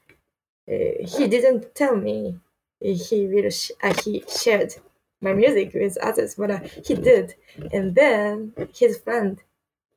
[0.68, 0.74] uh,
[1.14, 2.38] he didn't tell me
[2.80, 4.74] he will sh- uh, he shared
[5.20, 7.34] my music with others, but uh, he did.
[7.72, 9.42] And then his friend,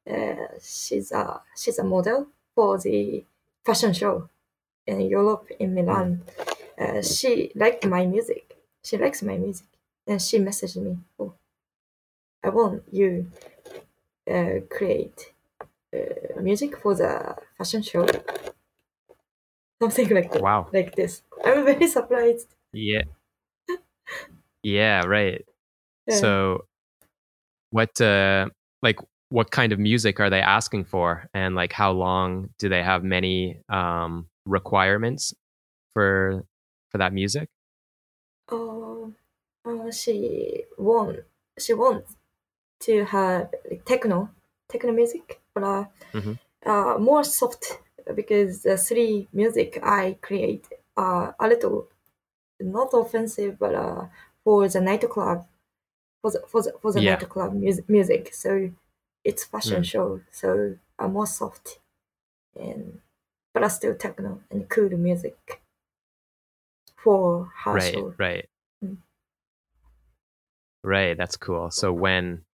[0.09, 3.25] uh, she's a she's a model for the
[3.65, 4.29] fashion show
[4.87, 6.23] in Europe in Milan.
[6.79, 8.57] Uh, she liked my music.
[8.83, 9.67] She likes my music,
[10.07, 11.33] and she messaged me, "Oh,
[12.43, 13.31] I want you
[14.29, 15.32] uh, create
[15.93, 18.07] uh, music for the fashion show."
[19.81, 20.69] Something like that, Wow.
[20.71, 21.21] like this.
[21.43, 22.55] I'm very surprised.
[22.71, 23.03] Yeah.
[24.63, 25.45] Yeah, right.
[26.07, 26.15] Yeah.
[26.15, 26.65] So
[27.71, 28.47] what uh
[28.81, 32.83] like what kind of music are they asking for and like how long do they
[32.83, 35.33] have many um requirements
[35.93, 36.43] for
[36.89, 37.49] for that music?
[38.49, 39.13] Oh,
[39.65, 41.19] uh, she want
[41.57, 42.15] she wants
[42.81, 44.29] to have like, techno
[44.69, 46.33] techno music, but uh, Mhm.
[46.65, 47.79] uh, more soft
[48.15, 51.89] because the three music I create are a little
[52.59, 54.07] not offensive, but uh,
[54.43, 55.47] for the nightclub
[56.21, 57.23] for the for the, for the Yeah.
[57.41, 58.33] nightclub music, music.
[58.33, 58.71] So
[59.23, 59.91] it's fashion Mm.
[59.91, 61.79] show, so uh, more soft
[62.55, 63.01] and
[63.53, 65.61] but still techno and cool music
[66.95, 68.15] for her Right, show.
[68.17, 68.47] right.
[68.83, 68.97] Mm.
[70.83, 71.71] Right, that's cool.
[71.71, 72.45] So when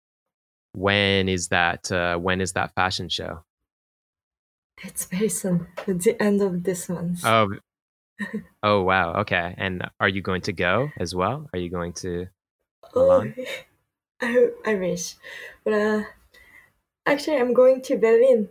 [0.73, 3.45] when is that uh when is that fashion show?
[4.83, 7.23] It's very soon, at the end of this month.
[7.23, 7.49] Oh
[8.63, 9.55] Oh wow, okay.
[9.57, 11.49] And are you going to go as well?
[11.53, 12.29] Are you going to
[12.95, 13.35] Milan?
[13.39, 13.45] Oh,
[14.23, 15.17] I, I wish.
[15.65, 16.05] But uh,
[17.07, 18.51] actually, I'm going to Berlin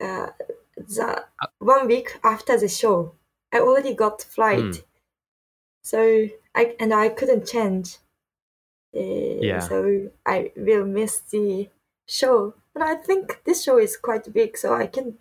[0.00, 0.30] uh,
[0.76, 3.14] the Uh, one week after the show.
[3.52, 4.76] I already got flight.
[4.76, 4.82] Hmm.
[5.82, 7.98] So I and I couldn't change.
[8.94, 9.60] Uh, Yeah.
[9.60, 11.68] So I will miss the
[12.08, 12.54] show.
[12.74, 15.18] But I think this show is quite big, so I can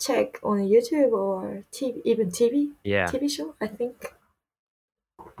[0.00, 3.06] check on YouTube or TV, even TV Yeah.
[3.10, 3.54] TV show.
[3.60, 4.14] I think.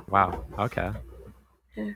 [0.08, 0.44] Wow.
[0.58, 0.90] Okay.
[1.76, 1.92] Yeah.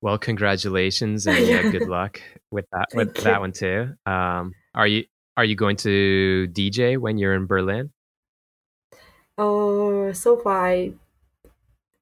[0.00, 1.70] Well, congratulations and Yeah.
[1.70, 2.20] good luck
[2.50, 3.22] with that with you.
[3.24, 3.94] that one too.
[4.06, 5.04] Um, are you
[5.36, 7.92] are you going to DJ when you're in Berlin?
[9.38, 10.92] Oh, so far I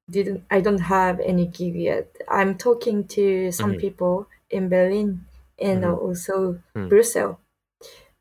[0.09, 0.43] didn't.
[0.49, 2.15] I don't have any gig yet.
[2.27, 3.79] I'm talking to some Mhm.
[3.79, 5.25] people in Berlin
[5.59, 5.97] and Mhm.
[6.05, 6.89] also Mm.
[6.89, 7.37] Brussels,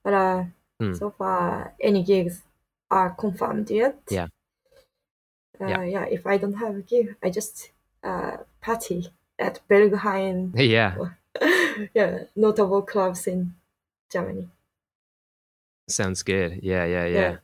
[0.05, 0.45] but uh,
[0.83, 0.95] Mm.
[0.99, 2.43] so far any gigs
[2.91, 3.99] are confirmed yet.
[4.11, 4.29] Yeah.
[5.61, 5.83] Uh, Yeah.
[5.85, 6.05] yeah.
[6.07, 7.71] If I don't have a gig, I just
[8.03, 9.09] uh party
[9.39, 10.53] at Berghain.
[10.77, 10.97] Yeah.
[11.95, 13.55] yeah, notable clubs in
[14.11, 14.49] Germany.
[15.89, 16.61] Sounds good.
[16.63, 17.21] Yeah, yeah, yeah.
[17.21, 17.37] Yeah.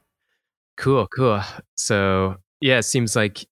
[0.77, 1.41] Cool, cool.
[1.77, 3.47] So yeah, it seems like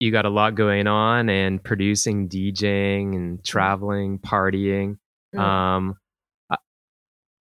[0.00, 4.98] you got a lot going on and producing, DJing, and traveling, partying.
[5.34, 5.40] Mm.
[5.40, 5.94] Um,
[6.50, 6.56] uh,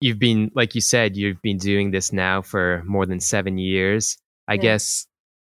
[0.00, 4.16] you've been, like you said, you've been doing this now for more than seven years.
[4.48, 4.62] I Yeah.
[4.62, 5.06] guess,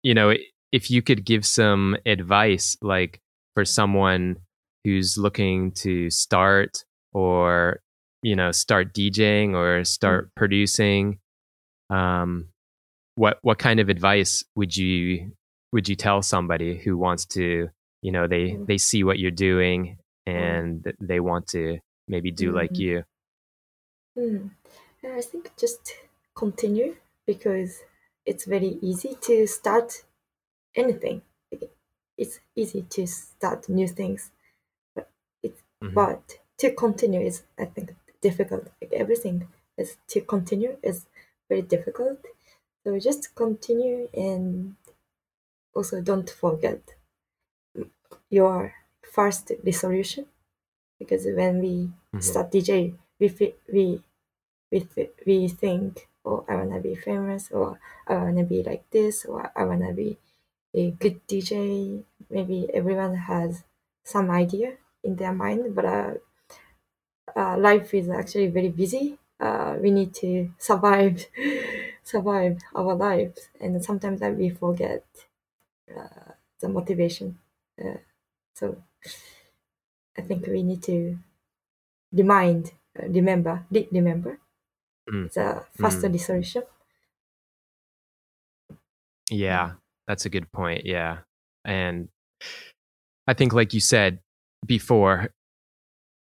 [0.02, 0.34] you know,
[0.72, 3.20] if you could give some advice, like
[3.54, 4.36] for someone
[4.84, 7.80] who's looking to start or,
[8.22, 11.20] you know, start DJing or start producing,
[11.90, 12.48] um,
[13.14, 15.32] what what kind of advice would you
[15.72, 17.68] would you tell somebody who wants to,
[18.02, 18.66] you know, they Mm.
[18.66, 22.78] they see what you're doing and they want to maybe do like Mhm.
[22.78, 23.04] you?
[24.14, 24.48] Hmm.
[25.04, 25.94] I think just
[26.34, 26.96] continue
[27.26, 27.82] because
[28.26, 30.04] it's very easy to start
[30.76, 31.22] anything.
[32.18, 34.32] It's easy to start new things,
[34.94, 35.10] but
[35.42, 35.98] it's Mhm.
[36.00, 38.68] but to continue is I think difficult.
[38.80, 39.48] Like everything
[39.78, 41.06] is to continue is
[41.48, 42.20] very difficult.
[42.84, 44.76] So just continue and
[45.78, 46.82] also don't forget
[48.30, 48.74] your
[49.14, 50.26] first resolution
[51.00, 51.74] because when we
[52.14, 52.22] Mhm.
[52.28, 53.28] start DJ, we
[53.74, 53.84] we
[54.72, 59.24] we th- we think, oh, I wanna be famous, or I wanna be like this,
[59.26, 60.18] or I wanna be
[60.74, 62.04] a good DJ.
[62.30, 63.64] Maybe everyone has
[64.04, 66.14] some idea in their mind, but uh,
[67.36, 69.18] uh, life is actually very busy.
[69.40, 71.26] Uh, we need to survive,
[72.02, 75.04] survive our lives, and sometimes uh, we forget
[76.60, 77.38] the motivation.
[77.82, 77.98] Uh,
[78.54, 78.82] so
[80.16, 81.18] I think we need to
[82.12, 84.40] remind, uh, remember, re- remember
[85.08, 85.32] Mm.
[85.32, 86.12] the faster Mm.
[86.12, 86.62] resolution.
[89.30, 89.74] Yeah,
[90.06, 90.84] that's a good point.
[90.86, 91.18] Yeah.
[91.64, 92.08] And
[93.26, 94.20] I think, like you said
[94.66, 95.30] before,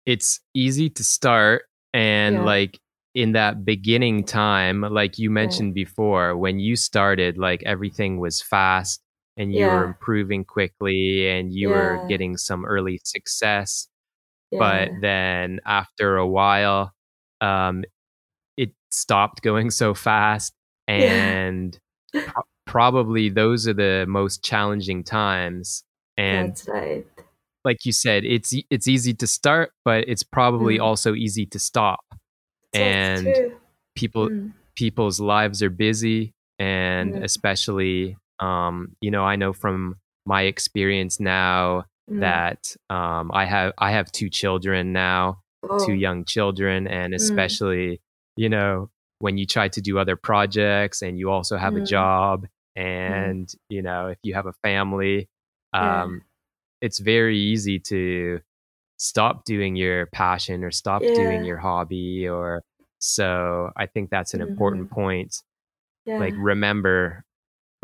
[0.07, 1.63] it's easy to start.
[1.93, 2.45] And Yeah.
[2.45, 2.79] like
[3.15, 9.01] in that beginning time, like you mentioned before, when you started, like everything was fast
[9.37, 13.89] and you were improving quickly and you were getting some early success.
[14.51, 14.59] Yeah.
[14.61, 16.93] But then after a while,
[17.41, 17.85] um,
[18.57, 20.53] it stopped going so fast.
[20.89, 20.95] Yeah.
[20.95, 21.79] And
[22.15, 25.83] pro- probably those are the most challenging times.
[26.17, 27.05] And That's right.
[27.65, 30.83] like you said, it's it's easy to start, but it's probably Mm.
[30.85, 32.01] also easy to stop.
[32.73, 33.57] That's and true.
[33.97, 34.53] people Mm.
[34.77, 37.25] people's lives are busy, and Mm.
[37.25, 42.21] especially, um, you know, I know from my experience now Mm.
[42.21, 45.79] that um, I have I have two children now, oh.
[45.87, 47.17] two young children, and Mm.
[47.17, 48.01] especially,
[48.37, 48.91] you know,
[49.21, 51.87] when you try to do other projects and you also have a Mm.
[51.87, 55.29] job, and you know, if you have a family,
[55.73, 56.03] Yeah.
[56.03, 56.23] um,
[56.83, 58.41] it's very easy to
[58.99, 62.63] stop doing your passion or stop doing your hobby or
[63.01, 65.43] so i think that's an important point
[66.07, 66.19] yeah.
[66.19, 67.24] like remember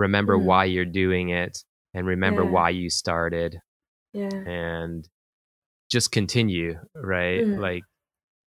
[0.07, 0.44] remember Mm.
[0.48, 1.55] why you're doing it
[1.94, 2.51] and remember Yeah.
[2.57, 3.61] why you started
[4.12, 4.28] yeah.
[4.46, 5.09] and
[5.94, 7.59] just continue right Mm.
[7.68, 7.84] like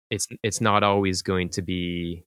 [0.09, 2.23] it's it's not always going to be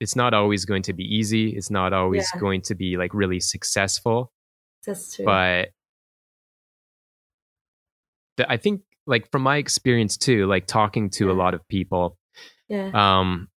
[0.00, 2.40] it's not always going to be easy it's not always Yeah.
[2.40, 4.32] going to be like really successful
[4.86, 5.24] That's true.
[5.24, 5.68] but
[8.36, 12.18] the, I think like from my experience too, like talking to a lot of people,
[12.68, 12.90] yeah.
[12.94, 13.48] um,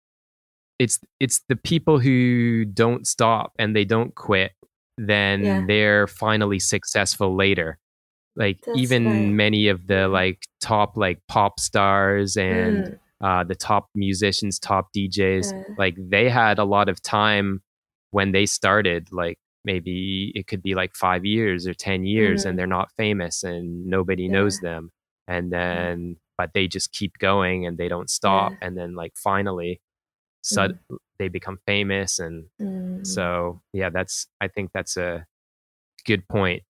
[0.81, 4.53] it's it's the people who don't stop and they don't quit,
[4.97, 5.65] then Yeah.
[5.67, 7.79] they're finally successful later.
[8.37, 9.29] Like That's even right.
[9.45, 12.99] many of the like top like pop stars and Mm.
[13.21, 15.75] uh, the top musicians, top DJs, Yeah.
[15.77, 17.61] like they had a lot of time
[18.13, 19.09] when they started.
[19.13, 22.47] Like maybe it could be like five years or 10 years Mhm.
[22.49, 24.33] and they're not famous and nobody Yeah.
[24.33, 24.91] knows them.
[25.29, 28.53] And then, but they just keep going and they don't stop.
[28.63, 29.81] And then, like, finally,
[30.43, 30.69] so
[31.19, 32.19] they become famous.
[32.19, 33.07] And Mm.
[33.07, 35.27] so, yeah, that's, I think that's a
[36.07, 36.63] good point.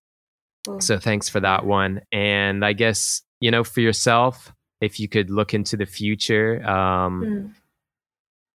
[0.69, 0.79] Oh.
[0.81, 2.01] So thanks for that one.
[2.13, 7.23] And I guess, you know, for yourself, if you could look into the future um,
[7.25, 7.55] Mm.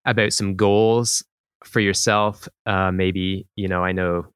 [0.04, 1.24] about some goals
[1.64, 4.26] for yourself, uh, maybe, you know, I know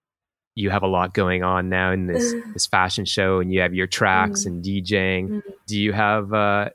[0.56, 3.72] you have a lot going on now in this this fashion show, and you have
[3.74, 4.46] your tracks Mm.
[4.46, 5.28] and DJing.
[5.28, 5.42] Mm.
[5.66, 6.70] Do you have uh,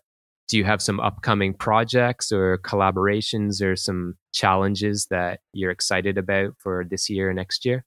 [0.48, 6.56] do you have some upcoming projects or collaborations or some challenges that you're excited about
[6.60, 7.86] for this year or next year?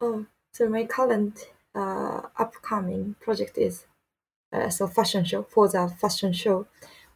[0.00, 3.86] Oh, so my current uh, upcoming project is
[4.52, 6.66] uh, so fashion show for the fashion show,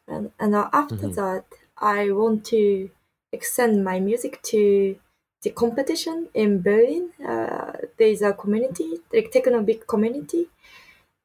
[0.08, 1.18] and and uh, after Mhm.
[1.18, 1.46] that,
[1.78, 2.90] I want to
[3.32, 5.00] extend my music to
[5.42, 7.12] the competition in Berlin.
[7.32, 10.48] Uh, there is a community, like techno big community.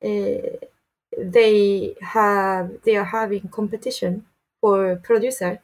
[0.04, 0.66] Uh,
[1.18, 4.26] they have they are having competition
[4.62, 5.60] for producer,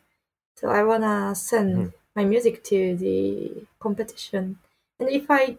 [0.56, 1.94] so I wanna send Mhm.
[2.16, 4.58] my music to the competition,
[5.00, 5.58] and if I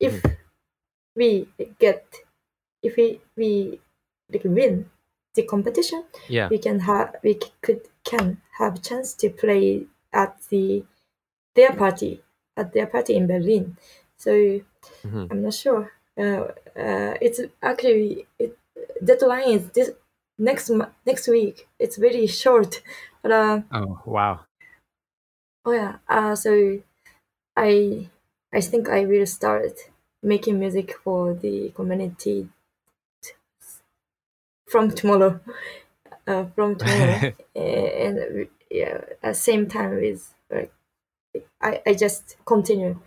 [0.00, 0.22] if
[1.14, 2.04] we get
[2.82, 3.80] if we we
[4.32, 4.90] like win
[5.34, 6.48] the competition Yeah.
[6.48, 10.84] we can have we could can have chance to play at the
[11.54, 12.22] their party
[12.56, 13.76] at their party in Berlin.
[14.16, 14.30] So
[15.04, 15.28] Mhm.
[15.30, 15.92] I'm not sure.
[16.16, 18.56] Uh, uh, it's actually it,
[19.04, 19.90] deadline is this
[20.38, 20.70] next
[21.06, 21.68] next week.
[21.78, 22.82] It's very short,
[23.22, 24.44] but uh, Oh wow.
[25.64, 25.98] oh yeah.
[26.08, 26.82] Uh, so
[27.56, 28.10] I
[28.52, 29.90] I think I will start
[30.22, 32.50] making music for the community
[34.66, 35.40] from tomorrow.
[36.26, 37.24] Uh, from tomorrow,
[37.56, 40.72] and yeah, at same time with like
[41.60, 43.00] I, I just continue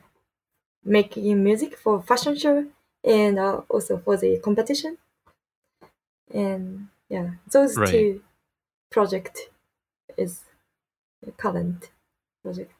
[0.83, 2.67] making music for fashion show
[3.03, 4.97] and uh, also for the competition
[6.34, 7.89] and yeah those Right.
[7.89, 8.22] two
[8.91, 9.49] project
[10.17, 10.45] is
[11.38, 11.91] current
[12.43, 12.74] project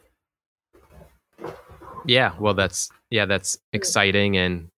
[2.06, 4.70] Yeah, well that's yeah, that's exciting and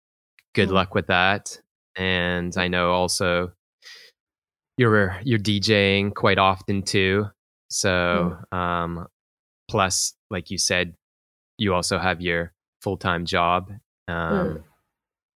[0.55, 0.73] good Mm.
[0.73, 1.59] luck with that.
[1.97, 3.53] And I know also
[4.77, 7.27] you're you're DJing quite often too.
[7.69, 9.07] So um
[9.69, 10.95] plus like you said
[11.57, 13.71] you also have your full-time job.
[14.07, 14.63] Um Mm.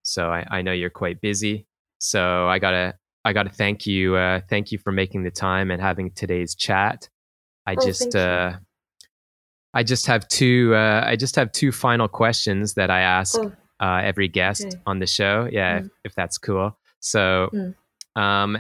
[0.04, 1.68] so I, I know you're quite busy.
[2.00, 2.96] So I gotta
[3.26, 7.10] I gotta thank you uh thank you for making the time and having today's chat.
[7.68, 8.54] I Oh, just uh
[9.74, 13.52] I just have two uh I just have two final questions that I ask oh
[13.82, 14.78] uh, every guest Okay.
[14.86, 15.50] on the show.
[15.52, 15.90] Yeah, if, Mm.
[16.06, 16.78] if that's cool.
[17.02, 17.76] So, Mm.
[18.16, 18.58] um,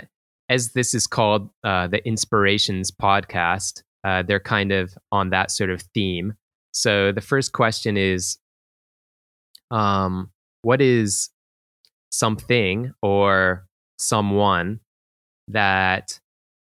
[0.49, 5.70] as this is called uh, the Inspirations podcast, uh, they're kind of on that sort
[5.70, 6.34] of theme.
[6.72, 8.38] So, the first question is
[9.72, 10.32] um,
[10.63, 11.30] What is
[12.09, 13.66] something or
[13.97, 14.79] someone
[15.47, 16.19] that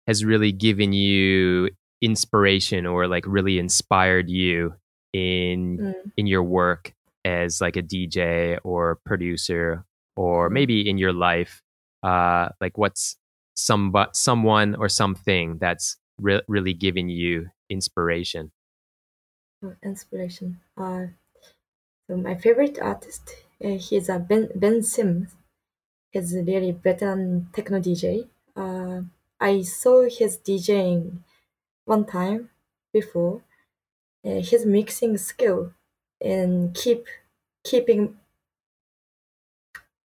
[0.07, 1.71] has really given you
[2.01, 4.75] inspiration or like really inspired you
[5.13, 9.85] in mm, in your work as like a DJ or producer
[10.17, 11.63] or maybe in your life
[12.03, 13.17] uh like what's
[13.55, 18.53] some but someone or something that's re- really giving you inspiration?
[19.63, 20.61] Oh, inspiration.
[20.77, 21.07] Uh
[22.09, 25.37] so my favorite artist uh, he's a ben ben sims
[26.13, 29.03] he's a really veteran techno dj uh
[29.41, 31.21] i saw his djing
[31.87, 32.51] one time
[32.93, 33.43] before
[34.27, 35.73] uh, his mixing skill
[36.21, 37.07] and keep
[37.65, 38.19] keeping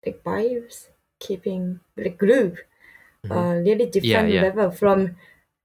[0.06, 0.88] like vibes
[1.20, 2.60] keeping like groove
[3.26, 3.32] Mhm.
[3.38, 4.42] uh really different yeah.
[4.48, 5.16] level from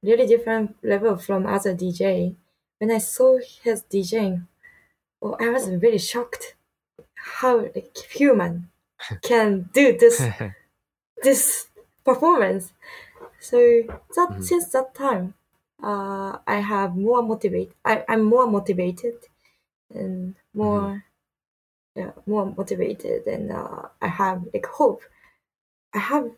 [0.03, 2.37] really different level from other dj
[2.79, 3.31] when i saw
[3.65, 4.47] his djing
[5.23, 6.45] oh i was very shocked
[7.39, 8.71] how like human
[9.23, 10.23] can do this
[11.23, 11.69] this
[12.05, 12.73] performance.
[13.41, 13.59] So
[14.17, 14.45] that Mhm.
[14.45, 15.35] since that time,
[15.83, 17.73] uh, I have more motivate.
[17.85, 19.17] I I'm more motivated
[19.95, 21.05] and more,
[21.95, 25.03] yeah, more motivated, and uh, I have like hope.
[25.95, 26.31] I have.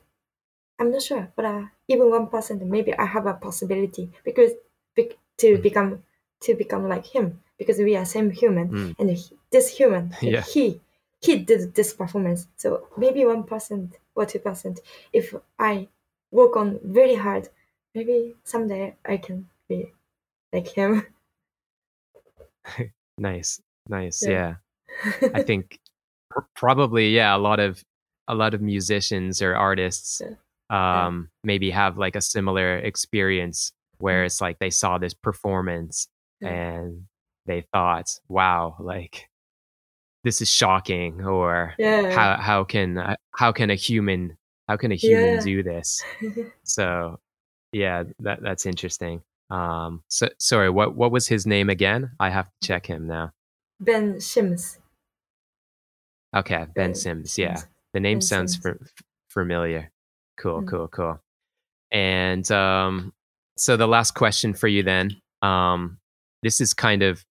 [0.78, 4.52] I'm not sure, but uh, even one percent, maybe I have a possibility because
[4.96, 5.62] bec- to Mhm.
[5.62, 6.02] become
[6.40, 8.94] to become like him because we are same human, Mm.
[8.98, 10.42] and he, this human, Yeah.
[10.42, 10.80] he
[11.20, 12.48] he did this performance.
[12.56, 14.80] So maybe one percent or two percent.
[15.12, 15.88] If I
[16.30, 17.48] work on very hard,
[17.94, 19.92] maybe someday I can be
[20.52, 21.06] like him.
[23.18, 24.54] nice nice Yeah.
[25.22, 25.78] yeah i think
[26.54, 27.82] probably yeah a lot of
[28.28, 30.20] a lot of musicians or artists
[30.70, 31.06] Yeah.
[31.06, 36.08] um maybe have like a similar experience where it's like they saw this performance
[36.40, 36.48] Yeah.
[36.50, 37.06] and
[37.46, 39.28] they thought wow like
[40.24, 42.10] this is shocking or yeah.
[42.10, 44.36] how how can how can a human
[44.68, 45.40] how can a human Yeah.
[45.40, 46.02] do this
[46.64, 47.18] so
[47.72, 52.46] yeah that that's interesting um so sorry what what was his name again i have
[52.46, 53.32] to check him now
[53.80, 54.78] ben Shims.
[56.36, 58.76] okay ben sims yeah the name Ben sounds Sims.
[58.86, 59.90] f- familiar
[60.38, 60.68] cool Mm.
[60.68, 61.20] cool cool
[61.90, 63.12] and um
[63.56, 65.98] so the last question for you then um
[66.42, 67.24] this is kind of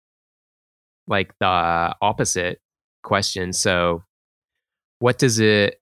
[1.07, 2.59] like the opposite
[3.03, 4.03] question so
[4.99, 5.81] what does it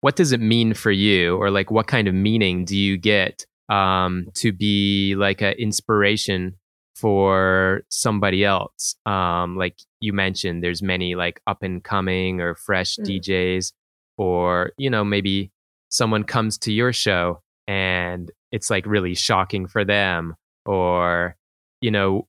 [0.00, 3.46] what does it mean for you or like what kind of meaning do you get
[3.68, 6.56] um, to be like an inspiration
[6.96, 12.96] for somebody else um, like you mentioned there's many like up and coming or fresh
[12.96, 13.20] mm.
[13.20, 13.72] djs
[14.18, 15.50] or you know maybe
[15.88, 20.34] someone comes to your show and it's like really shocking for them
[20.66, 21.36] or
[21.80, 22.26] you know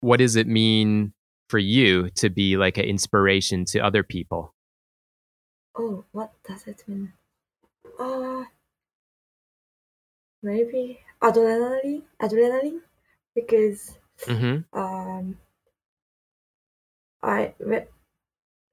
[0.00, 1.12] what does it mean
[1.52, 4.54] for you to be like an inspiration to other people
[5.76, 7.12] oh what does it mean
[8.00, 8.44] uh
[10.42, 12.80] maybe adrenaline adrenaline
[13.34, 14.64] because mm-hmm.
[14.72, 15.36] um
[17.22, 17.52] i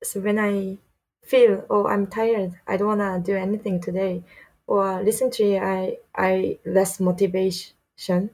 [0.01, 0.77] so when i
[1.25, 4.23] feel oh i'm tired i don't want to do anything today
[4.67, 8.29] or recently i i less motivation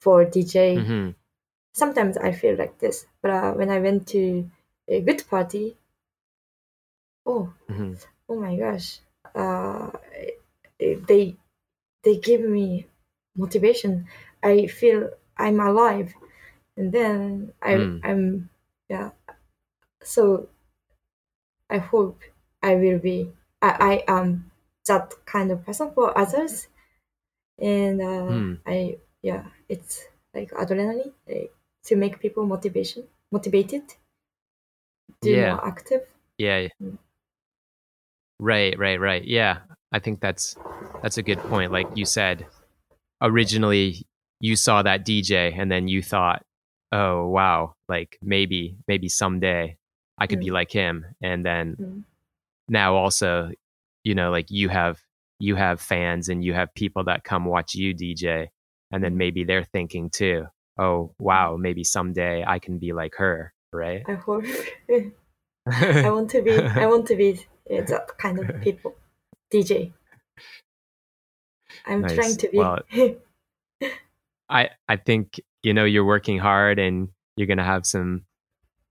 [0.00, 1.10] for dj mm-hmm.
[1.72, 4.44] sometimes i feel like this but uh, when i went to
[4.88, 5.66] a good party
[7.26, 7.92] oh mm-hmm.
[8.28, 9.00] oh my gosh
[9.34, 9.90] uh
[10.78, 11.36] they
[12.04, 12.86] they give me
[13.36, 14.06] motivation
[14.42, 16.14] i feel i'm alive
[16.76, 18.00] and then i Mm.
[18.04, 18.50] i'm
[18.88, 19.10] yeah
[20.02, 20.48] so
[21.70, 22.20] i hope
[22.62, 23.16] i will be
[23.62, 24.50] i i am
[24.86, 26.68] that kind of person for others
[27.58, 28.58] and uh, Mm.
[28.66, 31.52] i yeah it's like adrenaline like,
[31.84, 33.04] to make people motivation
[33.36, 33.84] motivated
[35.22, 35.54] do Yeah.
[35.54, 36.02] more active
[36.38, 36.68] Yeah.
[36.82, 36.98] Mm.
[38.40, 39.24] Right, right, right.
[39.24, 39.58] Yeah.
[39.92, 40.56] I think that's
[41.02, 41.70] that's a good point.
[41.70, 42.46] Like you said,
[43.22, 44.06] originally
[44.40, 46.42] you saw that DJ and then you thought,
[46.90, 49.76] "Oh, wow, like maybe maybe someday
[50.18, 50.58] I could be Mm.
[50.60, 52.04] like him." And then Mm.
[52.68, 53.52] now also,
[54.02, 55.00] you know, like you have
[55.38, 58.48] you have fans and you have people that come watch you DJ
[58.90, 59.18] and then Mm.
[59.24, 60.46] maybe they're thinking too,
[60.78, 64.04] "Oh, wow, maybe someday I can be like her." Right?
[64.06, 64.44] i hope
[65.66, 68.94] i want to be i want to be uh, that kind of people
[69.52, 69.92] dj
[71.84, 72.78] i'm trying to be Well,
[74.48, 78.26] I I think you know you're working hard and you're gonna have some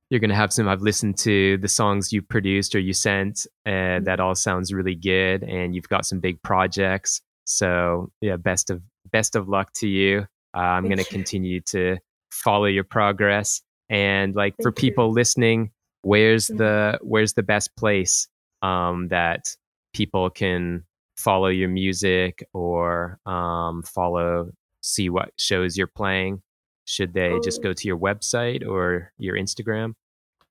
[0.10, 0.68] you're gonna have some.
[0.68, 4.96] I've listened to the songs you produced or you sent, and that all sounds really
[4.96, 5.44] good.
[5.44, 7.22] And you've got some big projects.
[7.46, 8.82] So yeah, best of
[9.12, 10.28] best of luck to you.
[10.56, 11.98] Uh, I'm gonna continue to
[12.32, 13.62] follow your progress.
[13.90, 14.90] And like for Thank you.
[14.92, 15.72] people listening,
[16.02, 16.58] where's Mhm.
[16.58, 18.28] the where's the best place
[18.62, 19.56] um, that
[19.94, 20.84] people can
[21.18, 24.52] follow your music or um, follow
[24.82, 26.42] see what shows you're playing?
[26.86, 27.64] Should they just Oh.
[27.64, 29.96] go to your website or your Instagram?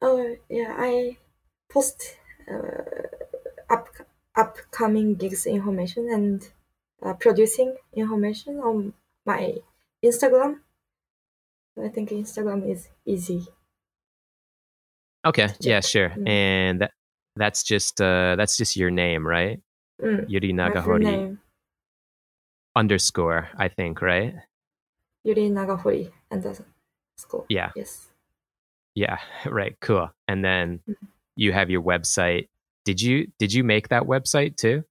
[0.05, 1.17] oh yeah i
[1.71, 2.17] post
[2.51, 3.07] uh,
[3.71, 3.87] up,
[4.37, 6.51] upcoming gigs information and
[7.05, 9.55] uh, producing information on my
[10.05, 10.61] instagram
[11.83, 13.47] i think instagram is easy
[15.25, 16.11] Okay, yeah, sure.
[16.11, 16.29] Mm.
[16.29, 16.91] And that,
[17.37, 19.61] that's just uh, that's just your name, right?
[20.03, 21.39] Mm, Yuri Nagahori
[22.75, 24.35] underscore, I think, right?
[25.25, 26.11] yuri nagahori
[27.17, 28.09] school Yeah, yes
[28.97, 29.77] yeah, right.
[29.81, 30.11] Cool.
[30.27, 31.07] And then Mhm.
[31.37, 32.49] you have your website.
[32.85, 34.83] Did you did you make that website too?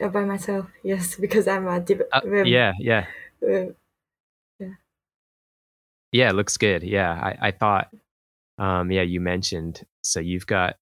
[0.00, 3.04] uh, by myself yes because i'm a dev- Uh, yeah, yeah,
[6.12, 6.30] yeah.
[6.30, 6.82] It looks good.
[6.82, 7.88] Yeah, I I thought.
[8.58, 10.76] Um, yeah, you mentioned so you've got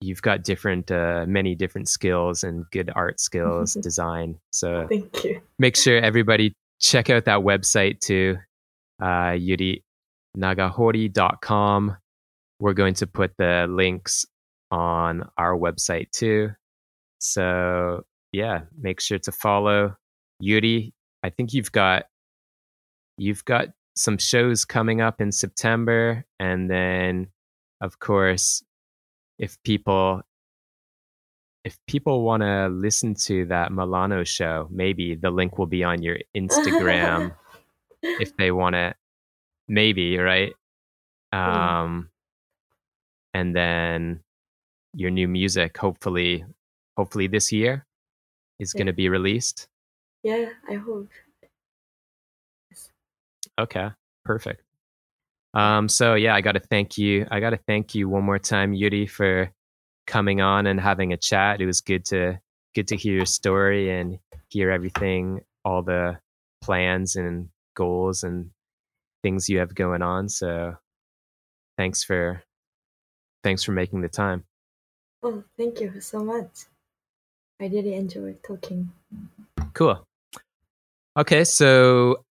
[0.00, 4.38] you've got different uh, many different skills and good art skills, design.
[4.52, 8.38] So thank you make sure everybody check out that website too
[9.00, 9.34] uh,
[10.36, 11.96] yurinagahori.com
[12.60, 14.24] we're going to put the links
[14.70, 16.50] on our website too
[17.18, 18.02] so
[18.32, 19.96] yeah make sure to follow
[20.40, 22.04] yuri i think you've got
[23.16, 23.68] you've got
[23.98, 27.26] some shows coming up in september and then
[27.80, 28.62] of course
[29.38, 30.22] if people
[31.64, 36.00] if people want to listen to that Milano show, maybe the link will be on
[36.02, 37.34] your Instagram
[38.02, 38.94] if they want to.
[39.66, 40.54] Maybe right.
[41.32, 42.08] Um,
[43.34, 44.20] and then
[44.94, 46.44] your new music, hopefully,
[46.96, 47.84] hopefully this year,
[48.58, 48.78] is Yeah.
[48.78, 49.68] going to be released.
[50.22, 51.10] yeah i hope
[53.58, 53.88] Okay,
[54.24, 54.62] perfect.
[55.54, 57.26] Um, so yeah, I got to thank you.
[57.30, 59.50] I got to thank you one more time, Yuri, for
[60.06, 61.60] coming on and having a chat.
[61.60, 62.38] It was good to
[62.74, 64.18] good to hear your story and
[64.50, 66.18] hear everything, all the
[66.62, 68.50] plans and goals and
[69.22, 70.28] things you have going on.
[70.28, 70.76] So
[71.76, 72.42] thanks for
[73.42, 74.44] thanks for making the time.
[75.22, 76.66] oh thank you so much
[77.60, 78.90] i really enjoyed talking
[79.74, 80.04] Cool.
[81.16, 82.24] Okay, so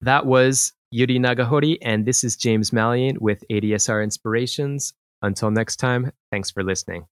[0.00, 4.94] that was Yuri Nagahori, and this is James Mallion with ADSR Inspirations.
[5.22, 7.06] Until next time, thanks for listening.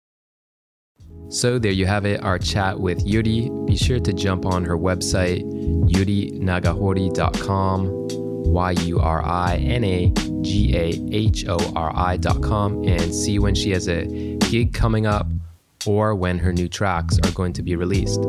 [1.28, 3.50] So there you have it, our chat with Yuri.
[3.66, 5.42] Be sure to jump on her website,
[5.90, 7.88] yurinagahori.com,
[8.52, 13.56] Y U R I N A G A H O R I.com, and see when
[13.56, 15.26] she has a gig coming up
[15.84, 18.20] or when her new tracks are going to be released.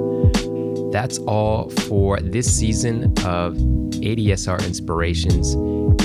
[0.92, 5.56] That's all for this season of ADSR Inspirations.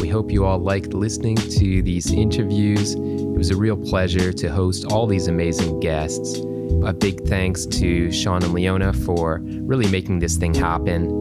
[0.01, 2.95] We hope you all liked listening to these interviews.
[2.95, 6.39] It was a real pleasure to host all these amazing guests.
[6.85, 11.21] A big thanks to Sean and Leona for really making this thing happen.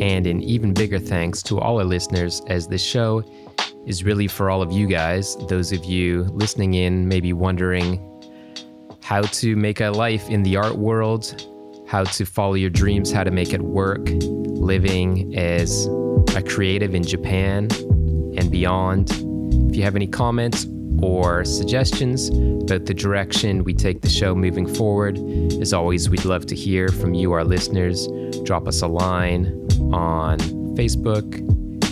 [0.00, 3.24] And an even bigger thanks to all our listeners, as this show
[3.86, 8.00] is really for all of you guys, those of you listening in, maybe wondering
[9.00, 11.48] how to make a life in the art world,
[11.92, 15.86] how to follow your dreams, how to make it work, living as
[16.34, 17.68] a creative in Japan
[18.38, 19.10] and beyond.
[19.68, 20.66] If you have any comments
[21.02, 25.18] or suggestions about the direction we take the show moving forward.
[25.60, 28.08] As always, we'd love to hear from you, our listeners.
[28.44, 29.48] Drop us a line
[29.92, 30.38] on
[30.74, 31.28] Facebook,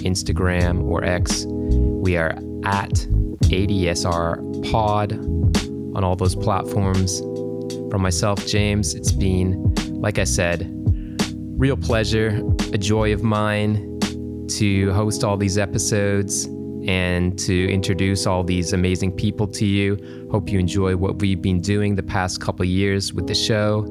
[0.03, 1.45] Instagram, or X.
[1.47, 2.31] We are
[2.65, 2.93] at
[3.51, 7.21] ADSR Pod on all those platforms.
[7.91, 9.70] From myself, James, it's been,
[10.01, 10.67] like I said,
[11.59, 14.01] real pleasure, a joy of mine
[14.49, 16.47] to host all these episodes
[16.87, 20.29] and to introduce all these amazing people to you.
[20.31, 23.85] Hope you enjoy what we've been doing the past couple years with the show.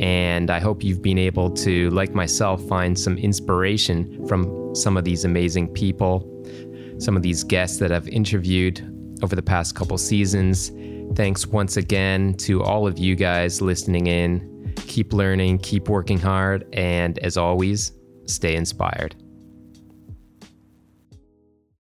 [0.00, 5.04] And I hope you've been able to, like myself, find some inspiration from some of
[5.04, 6.30] these amazing people,
[6.98, 8.80] some of these guests that I've interviewed
[9.22, 10.70] over the past couple seasons.
[11.16, 14.53] Thanks once again to all of you guys listening in.
[14.76, 17.92] Keep learning, keep working hard, and as always,
[18.26, 19.16] stay inspired.